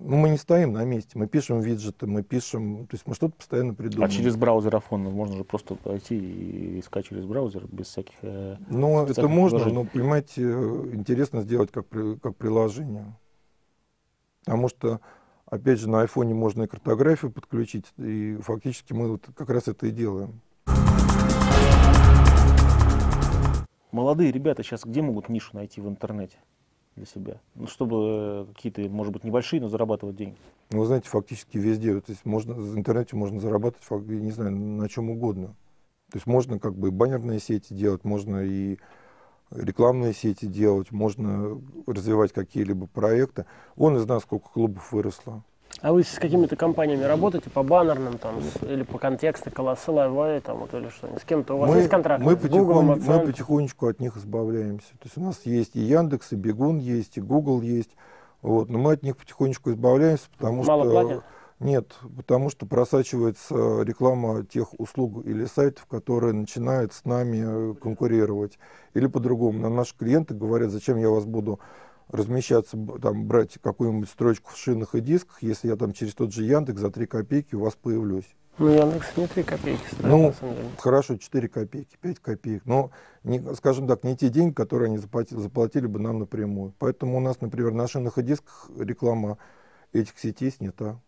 ну, 0.00 0.16
мы 0.16 0.30
не 0.30 0.36
стоим 0.36 0.72
на 0.72 0.84
месте, 0.84 1.12
мы 1.14 1.26
пишем 1.26 1.60
виджеты, 1.60 2.06
мы 2.06 2.22
пишем, 2.22 2.86
то 2.86 2.94
есть 2.94 3.06
мы 3.06 3.14
что-то 3.14 3.36
постоянно 3.36 3.74
придумываем. 3.74 4.10
А 4.10 4.14
через 4.14 4.36
браузер 4.36 4.74
iPhone 4.74 5.10
можно 5.10 5.36
же 5.36 5.44
просто 5.44 5.74
пойти 5.74 6.16
и 6.16 6.80
искать 6.80 7.06
через 7.06 7.24
браузер 7.24 7.66
без 7.66 7.86
всяких... 7.86 8.14
э, 8.22 8.56
Ну, 8.68 9.04
это 9.04 9.28
можно, 9.28 9.58
приложений. 9.58 9.74
но, 9.74 9.84
понимаете, 9.84 10.42
э, 10.42 10.90
интересно 10.94 11.42
сделать 11.42 11.70
как, 11.70 11.86
как 11.88 12.36
приложение. 12.36 13.16
Потому 14.44 14.68
что, 14.68 15.00
опять 15.46 15.80
же, 15.80 15.88
на 15.88 16.02
айфоне 16.02 16.34
можно 16.34 16.64
и 16.64 16.66
картографию 16.66 17.30
подключить, 17.30 17.86
и 17.96 18.36
фактически 18.40 18.92
мы 18.92 19.08
вот 19.08 19.28
как 19.34 19.50
раз 19.50 19.68
это 19.68 19.86
и 19.86 19.90
делаем. 19.90 20.40
Молодые 23.92 24.30
ребята 24.30 24.62
сейчас 24.62 24.84
где 24.84 25.00
могут 25.00 25.28
нишу 25.28 25.56
найти 25.56 25.80
в 25.80 25.88
интернете 25.88 26.36
для 26.96 27.06
себя? 27.06 27.40
Ну, 27.54 27.66
чтобы 27.66 27.96
э, 27.96 28.46
какие-то, 28.54 28.82
может 28.82 29.12
быть, 29.12 29.24
небольшие, 29.24 29.60
но 29.60 29.68
зарабатывать 29.68 30.16
деньги. 30.16 30.36
Ну, 30.70 30.80
вы 30.80 30.86
знаете, 30.86 31.08
фактически 31.08 31.56
везде. 31.58 31.98
То 32.00 32.12
есть 32.12 32.26
можно, 32.26 32.54
в 32.54 32.76
интернете 32.76 33.16
можно 33.16 33.40
зарабатывать, 33.40 34.06
не 34.08 34.32
знаю, 34.32 34.50
на 34.52 34.88
чем 34.88 35.10
угодно. 35.10 35.54
То 36.10 36.16
есть 36.16 36.26
можно 36.26 36.58
как 36.58 36.76
бы 36.76 36.88
и 36.88 36.90
баннерные 36.90 37.40
сети 37.40 37.74
делать, 37.74 38.04
можно 38.04 38.44
и 38.44 38.78
рекламные 39.50 40.12
сети 40.12 40.46
делать, 40.46 40.90
можно 40.92 41.60
развивать 41.86 42.32
какие-либо 42.32 42.86
проекты. 42.86 43.46
Вон 43.76 43.96
из 43.96 44.06
нас 44.06 44.22
сколько 44.22 44.48
клубов 44.48 44.92
выросло. 44.92 45.42
А 45.82 45.92
вы 45.92 46.04
с 46.04 46.18
какими-то 46.18 46.56
компаниями 46.56 47.02
работаете 47.02 47.50
по 47.50 47.62
баннерным 47.62 48.16
там, 48.16 48.36
с- 48.40 48.62
или 48.62 48.82
по 48.82 48.98
контексту, 48.98 49.50
колоссы, 49.50 49.90
лайвай, 49.90 50.40
там, 50.40 50.58
вот, 50.58 50.72
или 50.72 50.88
что-нибудь? 50.88 51.20
С 51.20 51.24
кем-то 51.24 51.54
у 51.54 51.58
вас 51.58 51.70
мы, 51.70 51.76
есть 51.78 51.90
контракт? 51.90 52.22
мы, 52.24 52.34
потихонь- 52.34 53.02
мы 53.06 53.20
потихонечку 53.26 53.86
от 53.86 54.00
них 54.00 54.16
избавляемся. 54.16 54.92
То 54.92 55.04
есть 55.04 55.18
у 55.18 55.20
нас 55.20 55.40
есть 55.44 55.76
и 55.76 55.80
Яндекс, 55.80 56.32
и 56.32 56.36
Бегун 56.36 56.78
есть, 56.78 57.18
и 57.18 57.20
Google 57.20 57.60
есть. 57.60 57.90
Вот, 58.40 58.70
но 58.70 58.78
мы 58.78 58.92
от 58.92 59.02
них 59.02 59.16
потихонечку 59.18 59.70
избавляемся, 59.70 60.28
потому 60.38 60.62
Мало 60.64 60.84
что... 60.84 60.90
платят? 60.92 61.24
Нет, 61.58 61.94
потому 62.16 62.50
что 62.50 62.66
просачивается 62.66 63.82
реклама 63.82 64.44
тех 64.44 64.78
услуг 64.78 65.24
или 65.24 65.46
сайтов, 65.46 65.86
которые 65.86 66.34
начинают 66.34 66.92
с 66.92 67.06
нами 67.06 67.74
конкурировать. 67.76 68.58
Или 68.92 69.06
по-другому, 69.06 69.60
на 69.60 69.70
наши 69.70 69.96
клиенты 69.96 70.34
говорят, 70.34 70.70
зачем 70.70 70.98
я 70.98 71.08
вас 71.08 71.24
буду 71.24 71.58
размещаться, 72.08 72.76
там, 73.00 73.26
брать 73.26 73.58
какую-нибудь 73.60 74.08
строчку 74.08 74.50
в 74.52 74.56
шинах 74.56 74.94
и 74.94 75.00
дисках, 75.00 75.42
если 75.42 75.68
я 75.68 75.76
там 75.76 75.92
через 75.92 76.14
тот 76.14 76.32
же 76.32 76.44
Яндекс 76.44 76.80
за 76.80 76.90
3 76.90 77.06
копейки 77.06 77.54
у 77.54 77.60
вас 77.60 77.74
появлюсь. 77.74 78.28
Ну, 78.58 78.68
Яндекс 78.68 79.16
не 79.16 79.26
3 79.26 79.42
копейки 79.42 79.86
стоит, 79.86 80.04
ну, 80.04 80.34
хорошо, 80.78 81.16
4 81.16 81.48
копейки, 81.48 81.96
5 82.00 82.20
копеек. 82.20 82.66
Но, 82.66 82.90
не, 83.24 83.42
скажем 83.54 83.88
так, 83.88 84.04
не 84.04 84.14
те 84.16 84.28
деньги, 84.28 84.52
которые 84.52 84.88
они 84.88 84.98
заплатили, 84.98 85.40
заплатили 85.40 85.86
бы 85.86 86.00
нам 86.00 86.18
напрямую. 86.18 86.74
Поэтому 86.78 87.16
у 87.16 87.20
нас, 87.20 87.40
например, 87.40 87.72
на 87.72 87.88
шинах 87.88 88.18
и 88.18 88.22
дисках 88.22 88.70
реклама 88.78 89.38
этих 89.92 90.18
сетей 90.18 90.50
снята. 90.50 91.00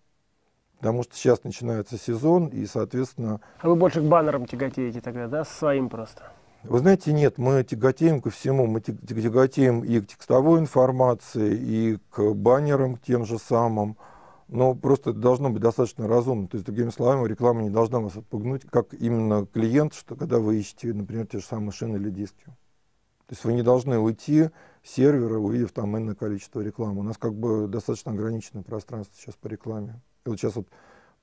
Потому 0.79 1.03
что 1.03 1.17
сейчас 1.17 1.43
начинается 1.43 1.99
сезон, 1.99 2.47
и, 2.47 2.65
соответственно... 2.67 3.41
А 3.61 3.69
вы 3.69 3.75
больше 3.75 4.01
к 4.01 4.05
баннерам 4.05 4.47
тяготеете 4.47 5.01
тогда, 5.01 5.27
да, 5.27 5.45
своим 5.45 5.89
просто? 5.89 6.23
Вы 6.63 6.79
знаете, 6.79 7.13
нет, 7.13 7.39
мы 7.39 7.65
тяготеем 7.65 8.21
ко 8.21 8.31
всему. 8.31 8.67
Мы 8.67 8.81
тяготеем 8.81 9.85
и 9.85 10.01
к 10.01 10.07
текстовой 10.09 10.61
информации, 10.61 11.57
и 11.57 11.99
к 12.11 12.35
баннерам, 12.35 12.97
к 12.97 13.03
тем 13.03 13.25
же 13.25 13.39
самым. 13.39 13.97
Но 14.49 14.75
просто 14.75 15.11
это 15.11 15.19
должно 15.19 15.51
быть 15.51 15.63
достаточно 15.63 16.09
разумно. 16.09 16.49
То 16.49 16.57
есть, 16.57 16.67
другими 16.67 16.91
словами, 16.91 17.29
реклама 17.29 17.63
не 17.63 17.71
должна 17.71 18.01
вас 18.01 18.17
отпугнуть, 18.17 18.63
как 18.71 18.95
именно 18.95 19.47
клиент, 19.47 19.95
что 19.95 20.17
когда 20.17 20.39
вы 20.39 20.59
ищете, 20.59 20.93
например, 20.95 21.27
те 21.27 21.39
же 21.39 21.45
самые 21.45 21.73
шины 21.73 21.97
или 21.97 22.11
диски. 22.11 22.45
То 22.45 23.35
есть 23.35 23.45
вы 23.45 23.53
не 23.53 23.63
должны 23.63 23.99
уйти 23.99 24.49
с 24.83 24.91
сервера, 24.91 25.39
увидев 25.39 25.73
там 25.73 25.97
иное 25.99 26.15
количество 26.15 26.61
рекламы. 26.61 27.01
У 27.01 27.03
нас 27.03 27.19
как 27.19 27.35
бы 27.35 27.69
достаточно 27.69 28.13
ограниченное 28.13 28.63
пространство 28.63 29.15
сейчас 29.19 29.35
по 29.35 29.49
рекламе. 29.49 30.01
И 30.29 30.31
вот 30.31 30.39
сейчас 30.39 30.57
вот 30.57 30.67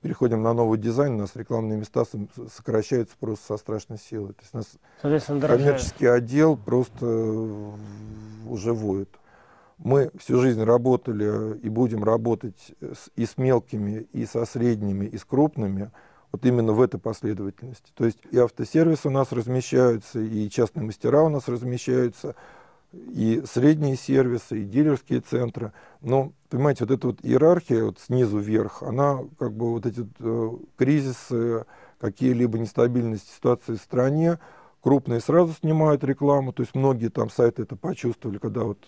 переходим 0.02 0.42
на 0.42 0.52
новый 0.52 0.78
дизайн, 0.78 1.14
у 1.14 1.18
нас 1.18 1.36
рекламные 1.36 1.78
места 1.78 2.04
сокращаются 2.52 3.14
просто 3.18 3.46
со 3.46 3.56
страшной 3.56 3.98
силой. 3.98 4.32
То 4.32 4.40
есть 4.42 4.54
у 4.54 4.56
нас 4.58 4.66
коммерческий 5.58 6.06
отдел 6.06 6.56
просто 6.56 7.06
э, 7.06 7.70
уже 8.48 8.72
воет. 8.72 9.08
Мы 9.78 10.10
всю 10.18 10.40
жизнь 10.40 10.62
работали 10.62 11.56
и 11.58 11.68
будем 11.68 12.02
работать 12.02 12.72
и 13.14 13.26
с 13.26 13.38
мелкими, 13.38 14.08
и 14.12 14.26
со 14.26 14.44
средними, 14.44 15.04
и 15.04 15.18
с 15.18 15.24
крупными, 15.24 15.92
вот 16.32 16.44
именно 16.44 16.72
в 16.72 16.80
этой 16.80 16.98
последовательности. 16.98 17.92
То 17.94 18.06
есть 18.06 18.18
и 18.30 18.38
автосервисы 18.38 19.06
у 19.06 19.10
нас 19.12 19.30
размещаются, 19.32 20.18
и 20.18 20.50
частные 20.50 20.84
мастера 20.84 21.22
у 21.22 21.28
нас 21.28 21.46
размещаются, 21.46 22.34
и 23.12 23.42
средние 23.46 23.96
сервисы, 23.96 24.62
и 24.62 24.64
дилерские 24.64 25.20
центры. 25.20 25.72
Но, 26.00 26.32
понимаете, 26.48 26.84
вот 26.84 26.90
эта 26.96 27.06
вот 27.08 27.18
иерархия 27.22 27.84
вот 27.84 27.98
снизу 27.98 28.38
вверх, 28.38 28.82
она 28.82 29.20
как 29.38 29.52
бы 29.52 29.72
вот 29.72 29.86
эти 29.86 30.06
э, 30.18 30.50
кризисы, 30.76 31.64
какие-либо 31.98 32.58
нестабильности 32.58 33.30
ситуации 33.30 33.74
в 33.74 33.80
стране, 33.80 34.38
крупные 34.80 35.20
сразу 35.20 35.54
снимают 35.54 36.04
рекламу, 36.04 36.52
то 36.52 36.62
есть 36.62 36.74
многие 36.74 37.08
там 37.08 37.30
сайты 37.30 37.62
это 37.62 37.76
почувствовали, 37.76 38.38
когда 38.38 38.64
вот 38.64 38.78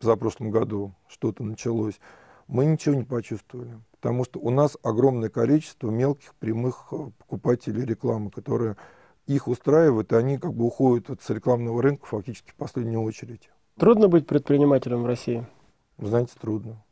за 0.00 0.16
прошлом 0.16 0.50
году 0.50 0.94
что-то 1.08 1.44
началось, 1.44 1.98
мы 2.48 2.66
ничего 2.66 2.94
не 2.94 3.04
почувствовали. 3.04 3.78
Потому 4.00 4.24
что 4.24 4.40
у 4.40 4.50
нас 4.50 4.76
огромное 4.82 5.28
количество 5.28 5.88
мелких 5.88 6.34
прямых 6.34 6.88
э, 6.90 7.10
покупателей 7.18 7.84
рекламы, 7.84 8.30
которые 8.30 8.76
их 9.26 9.48
устраивают, 9.48 10.12
и 10.12 10.16
они 10.16 10.38
как 10.38 10.54
бы 10.54 10.64
уходят 10.64 11.08
вот 11.08 11.22
с 11.22 11.30
рекламного 11.30 11.82
рынка 11.82 12.06
фактически 12.06 12.50
в 12.50 12.54
последнюю 12.54 13.02
очередь. 13.02 13.50
Трудно 13.78 14.08
быть 14.08 14.26
предпринимателем 14.26 15.02
в 15.02 15.06
России? 15.06 15.46
Знаете, 15.98 16.32
трудно. 16.40 16.82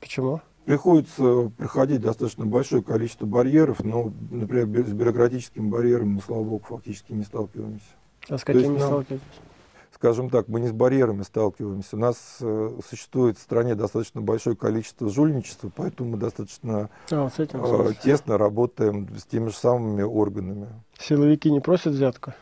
Почему? 0.00 0.40
Приходится 0.64 1.50
проходить 1.56 2.00
достаточно 2.00 2.46
большое 2.46 2.82
количество 2.82 3.26
барьеров, 3.26 3.82
но, 3.82 4.12
например, 4.30 4.86
с 4.86 4.92
бюрократическим 4.92 5.70
барьером 5.70 6.14
мы, 6.14 6.20
слава 6.20 6.44
богу, 6.44 6.64
фактически 6.68 7.12
не 7.12 7.24
сталкиваемся. 7.24 7.84
А 8.28 8.38
с 8.38 8.44
какими 8.44 8.78
сталкиваетесь? 8.78 9.26
Скажем 10.02 10.30
так, 10.30 10.48
мы 10.48 10.58
не 10.58 10.66
с 10.66 10.72
барьерами 10.72 11.22
сталкиваемся. 11.22 11.94
У 11.94 11.98
нас 12.00 12.38
э, 12.40 12.80
существует 12.88 13.38
в 13.38 13.40
стране 13.40 13.76
достаточно 13.76 14.20
большое 14.20 14.56
количество 14.56 15.08
жульничества, 15.08 15.70
поэтому 15.72 16.10
мы 16.10 16.16
достаточно 16.16 16.90
а, 17.12 17.22
вот 17.22 17.38
этим, 17.38 17.64
э, 17.64 17.94
тесно 18.02 18.36
работаем 18.36 19.08
с 19.16 19.24
теми 19.24 19.50
же 19.50 19.54
самыми 19.54 20.02
органами. 20.02 20.66
Силовики 20.98 21.52
не 21.52 21.60
просят 21.60 21.94
взятку? 21.94 22.32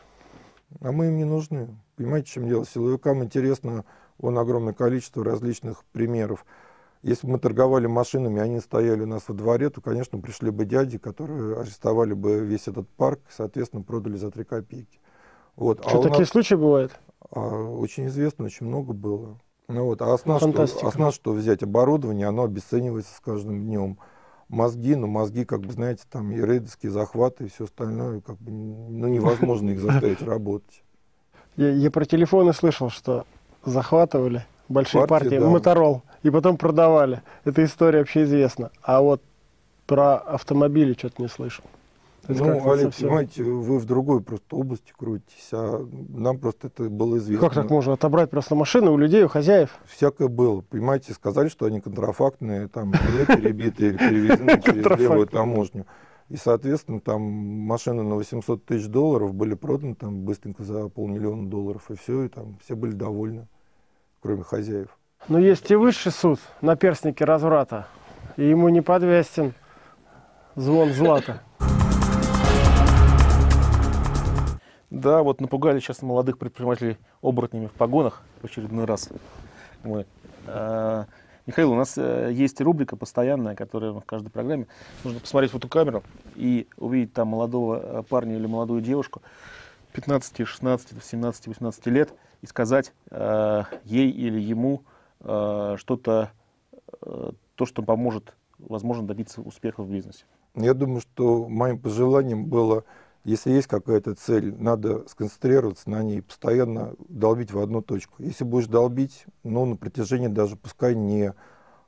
А 0.79 0.91
мы 0.91 1.09
им 1.09 1.17
не 1.17 1.23
нужны. 1.23 1.67
Понимаете, 1.97 2.31
в 2.31 2.33
чем 2.33 2.47
дело? 2.47 2.65
Силовикам 2.65 3.23
интересно 3.23 3.85
вон 4.17 4.39
огромное 4.39 4.73
количество 4.73 5.23
различных 5.23 5.83
примеров. 5.91 6.47
Если 7.03 7.27
бы 7.27 7.33
мы 7.33 7.39
торговали 7.39 7.85
машинами, 7.85 8.41
они 8.41 8.59
стояли 8.59 9.01
у 9.01 9.07
нас 9.07 9.25
во 9.27 9.35
дворе, 9.35 9.69
то, 9.69 9.81
конечно, 9.81 10.17
пришли 10.17 10.49
бы 10.49 10.65
дяди, 10.65 10.97
которые 10.97 11.59
арестовали 11.59 12.13
бы 12.13 12.39
весь 12.39 12.67
этот 12.67 12.89
парк, 12.89 13.19
соответственно, 13.29 13.83
продали 13.83 14.17
за 14.17 14.31
3 14.31 14.45
копейки. 14.45 14.99
Вот. 15.55 15.85
Что, 15.87 15.99
а 15.99 16.03
такие 16.03 16.21
нас... 16.21 16.29
случаи 16.29 16.55
бывают? 16.55 16.99
А, 17.29 17.39
очень 17.39 18.07
известно, 18.07 18.45
очень 18.45 18.65
много 18.65 18.93
было. 18.93 19.39
Ну 19.67 19.85
вот, 19.85 20.01
а 20.01 20.13
основа 20.13 20.39
что, 20.39 20.87
основа, 20.87 21.11
что 21.11 21.31
взять 21.31 21.63
оборудование, 21.63 22.27
оно 22.27 22.43
обесценивается 22.43 23.15
с 23.15 23.19
каждым 23.19 23.61
днем. 23.61 23.97
Мозги, 24.49 24.95
ну 24.95 25.07
мозги, 25.07 25.45
как 25.45 25.61
бы, 25.61 25.71
знаете, 25.71 26.03
там 26.11 26.31
и 26.31 26.35
рейдерские 26.35 26.91
захваты 26.91 27.45
и 27.45 27.47
все 27.47 27.63
остальное, 27.63 28.19
как 28.19 28.37
бы, 28.37 28.51
ну 28.51 29.07
невозможно 29.07 29.69
их 29.69 29.79
заставить 29.79 30.21
работать. 30.21 30.83
Я, 31.55 31.69
я 31.69 31.89
про 31.89 32.03
телефоны 32.03 32.51
слышал, 32.51 32.89
что 32.89 33.25
захватывали 33.63 34.45
большие 34.67 35.07
партии, 35.07 35.29
партии 35.29 35.39
да. 35.39 35.47
Моторол, 35.47 36.01
и 36.23 36.29
потом 36.29 36.57
продавали. 36.57 37.21
Эта 37.45 37.63
история 37.63 37.99
вообще 37.99 38.23
известна. 38.23 38.71
А 38.81 39.01
вот 39.01 39.21
про 39.85 40.17
автомобили 40.17 40.93
что-то 40.93 41.21
не 41.21 41.27
слышал. 41.29 41.63
Ну, 42.39 42.71
Олег, 42.71 42.85
совсем... 42.85 43.07
понимаете, 43.07 43.43
вы 43.43 43.79
в 43.79 43.85
другой 43.85 44.21
просто 44.21 44.55
области 44.55 44.93
крутитесь, 44.97 45.49
а 45.51 45.85
нам 46.09 46.39
просто 46.39 46.67
это 46.67 46.89
было 46.89 47.17
известно. 47.17 47.47
Как 47.47 47.55
так 47.55 47.69
можно 47.69 47.93
отобрать 47.93 48.29
просто 48.29 48.55
машины 48.55 48.91
у 48.91 48.97
людей, 48.97 49.23
у 49.23 49.27
хозяев? 49.27 49.69
Всякое 49.85 50.27
было, 50.27 50.61
понимаете, 50.61 51.13
сказали, 51.13 51.49
что 51.49 51.65
они 51.65 51.81
контрафактные, 51.81 52.67
там, 52.67 52.91
перебитые, 52.91 53.97
перевезены 53.97 54.61
через 54.61 54.99
левую 54.99 55.27
таможню. 55.27 55.85
И, 56.29 56.37
соответственно, 56.37 57.01
там 57.01 57.21
машины 57.21 58.03
на 58.03 58.15
800 58.15 58.63
тысяч 58.65 58.87
долларов 58.87 59.33
были 59.33 59.53
проданы 59.53 59.95
там 59.95 60.21
быстренько 60.21 60.63
за 60.63 60.87
полмиллиона 60.87 61.49
долларов, 61.49 61.91
и 61.91 61.95
все, 61.95 62.23
и 62.23 62.29
там 62.29 62.57
все 62.63 62.75
были 62.75 62.93
довольны, 62.93 63.47
кроме 64.21 64.43
хозяев. 64.43 64.97
Но 65.27 65.39
есть 65.39 65.69
и 65.69 65.75
высший 65.75 66.13
суд 66.13 66.39
на 66.61 66.77
перстнике 66.77 67.25
разврата, 67.25 67.87
и 68.37 68.47
ему 68.47 68.69
не 68.69 68.81
подвестен 68.81 69.53
звон 70.55 70.93
злата. 70.93 71.41
Да, 74.91 75.23
вот 75.23 75.39
напугали 75.39 75.79
сейчас 75.79 76.01
молодых 76.01 76.37
предпринимателей 76.37 76.97
оборотнями 77.21 77.67
в 77.67 77.71
погонах 77.71 78.23
в 78.41 78.45
очередной 78.45 78.83
раз. 78.83 79.07
Мы. 79.83 80.05
А, 80.47 81.05
Михаил, 81.45 81.71
у 81.71 81.75
нас 81.75 81.97
э, 81.97 82.29
есть 82.33 82.59
рубрика 82.59 82.97
постоянная, 82.97 83.55
которая 83.55 83.93
в 83.93 84.01
каждой 84.01 84.29
программе. 84.29 84.67
Нужно 85.05 85.21
посмотреть 85.21 85.53
в 85.53 85.57
эту 85.57 85.69
камеру 85.69 86.03
и 86.35 86.67
увидеть 86.75 87.13
там 87.13 87.29
молодого 87.29 87.79
э, 87.81 88.03
парня 88.03 88.35
или 88.35 88.45
молодую 88.45 88.81
девушку 88.81 89.21
15, 89.93 90.45
16, 90.45 91.01
17, 91.01 91.47
18 91.47 91.87
лет 91.87 92.13
и 92.41 92.45
сказать 92.45 92.91
э, 93.11 93.63
ей 93.85 94.11
или 94.11 94.41
ему 94.41 94.83
э, 95.21 95.75
что-то, 95.77 96.31
э, 97.01 97.31
то, 97.55 97.65
что 97.65 97.81
поможет, 97.81 98.35
возможно, 98.59 99.07
добиться 99.07 99.39
успеха 99.41 99.83
в 99.83 99.89
бизнесе. 99.89 100.25
Я 100.55 100.73
думаю, 100.73 100.99
что 100.99 101.47
моим 101.47 101.79
пожеланием 101.79 102.45
было 102.45 102.83
если 103.23 103.51
есть 103.51 103.67
какая-то 103.67 104.15
цель, 104.15 104.55
надо 104.57 105.07
сконцентрироваться 105.07 105.89
на 105.89 106.01
ней, 106.01 106.21
постоянно 106.21 106.95
долбить 107.07 107.51
в 107.51 107.59
одну 107.59 107.81
точку. 107.81 108.15
Если 108.19 108.43
будешь 108.43 108.67
долбить, 108.67 109.25
ну, 109.43 109.65
на 109.65 109.75
протяжении 109.75 110.27
даже, 110.27 110.55
пускай 110.55 110.95
не 110.95 111.33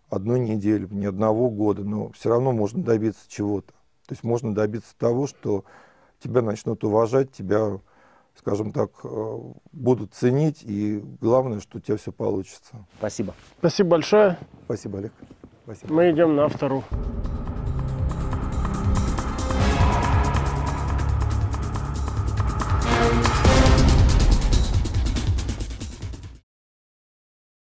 одной 0.09 0.39
недели, 0.39 0.87
не 0.91 1.07
одного 1.07 1.49
года, 1.49 1.83
но 1.83 2.11
все 2.11 2.29
равно 2.29 2.51
можно 2.51 2.83
добиться 2.83 3.21
чего-то. 3.27 3.73
То 4.07 4.11
есть 4.11 4.23
можно 4.23 4.53
добиться 4.53 4.95
того, 4.97 5.27
что 5.27 5.63
тебя 6.19 6.41
начнут 6.41 6.83
уважать, 6.83 7.31
тебя, 7.31 7.79
скажем 8.35 8.71
так, 8.71 8.91
э, 9.03 9.37
будут 9.71 10.13
ценить, 10.13 10.61
и 10.63 11.03
главное, 11.19 11.61
что 11.61 11.79
у 11.79 11.81
тебя 11.81 11.97
все 11.97 12.11
получится. 12.11 12.85
Спасибо. 12.99 13.33
Спасибо 13.59 13.89
большое. 13.89 14.37
Спасибо, 14.65 14.99
Олег. 14.99 15.13
Спасибо. 15.63 15.93
Мы 15.93 16.11
идем 16.11 16.35
на 16.35 16.47
вторую. 16.47 16.83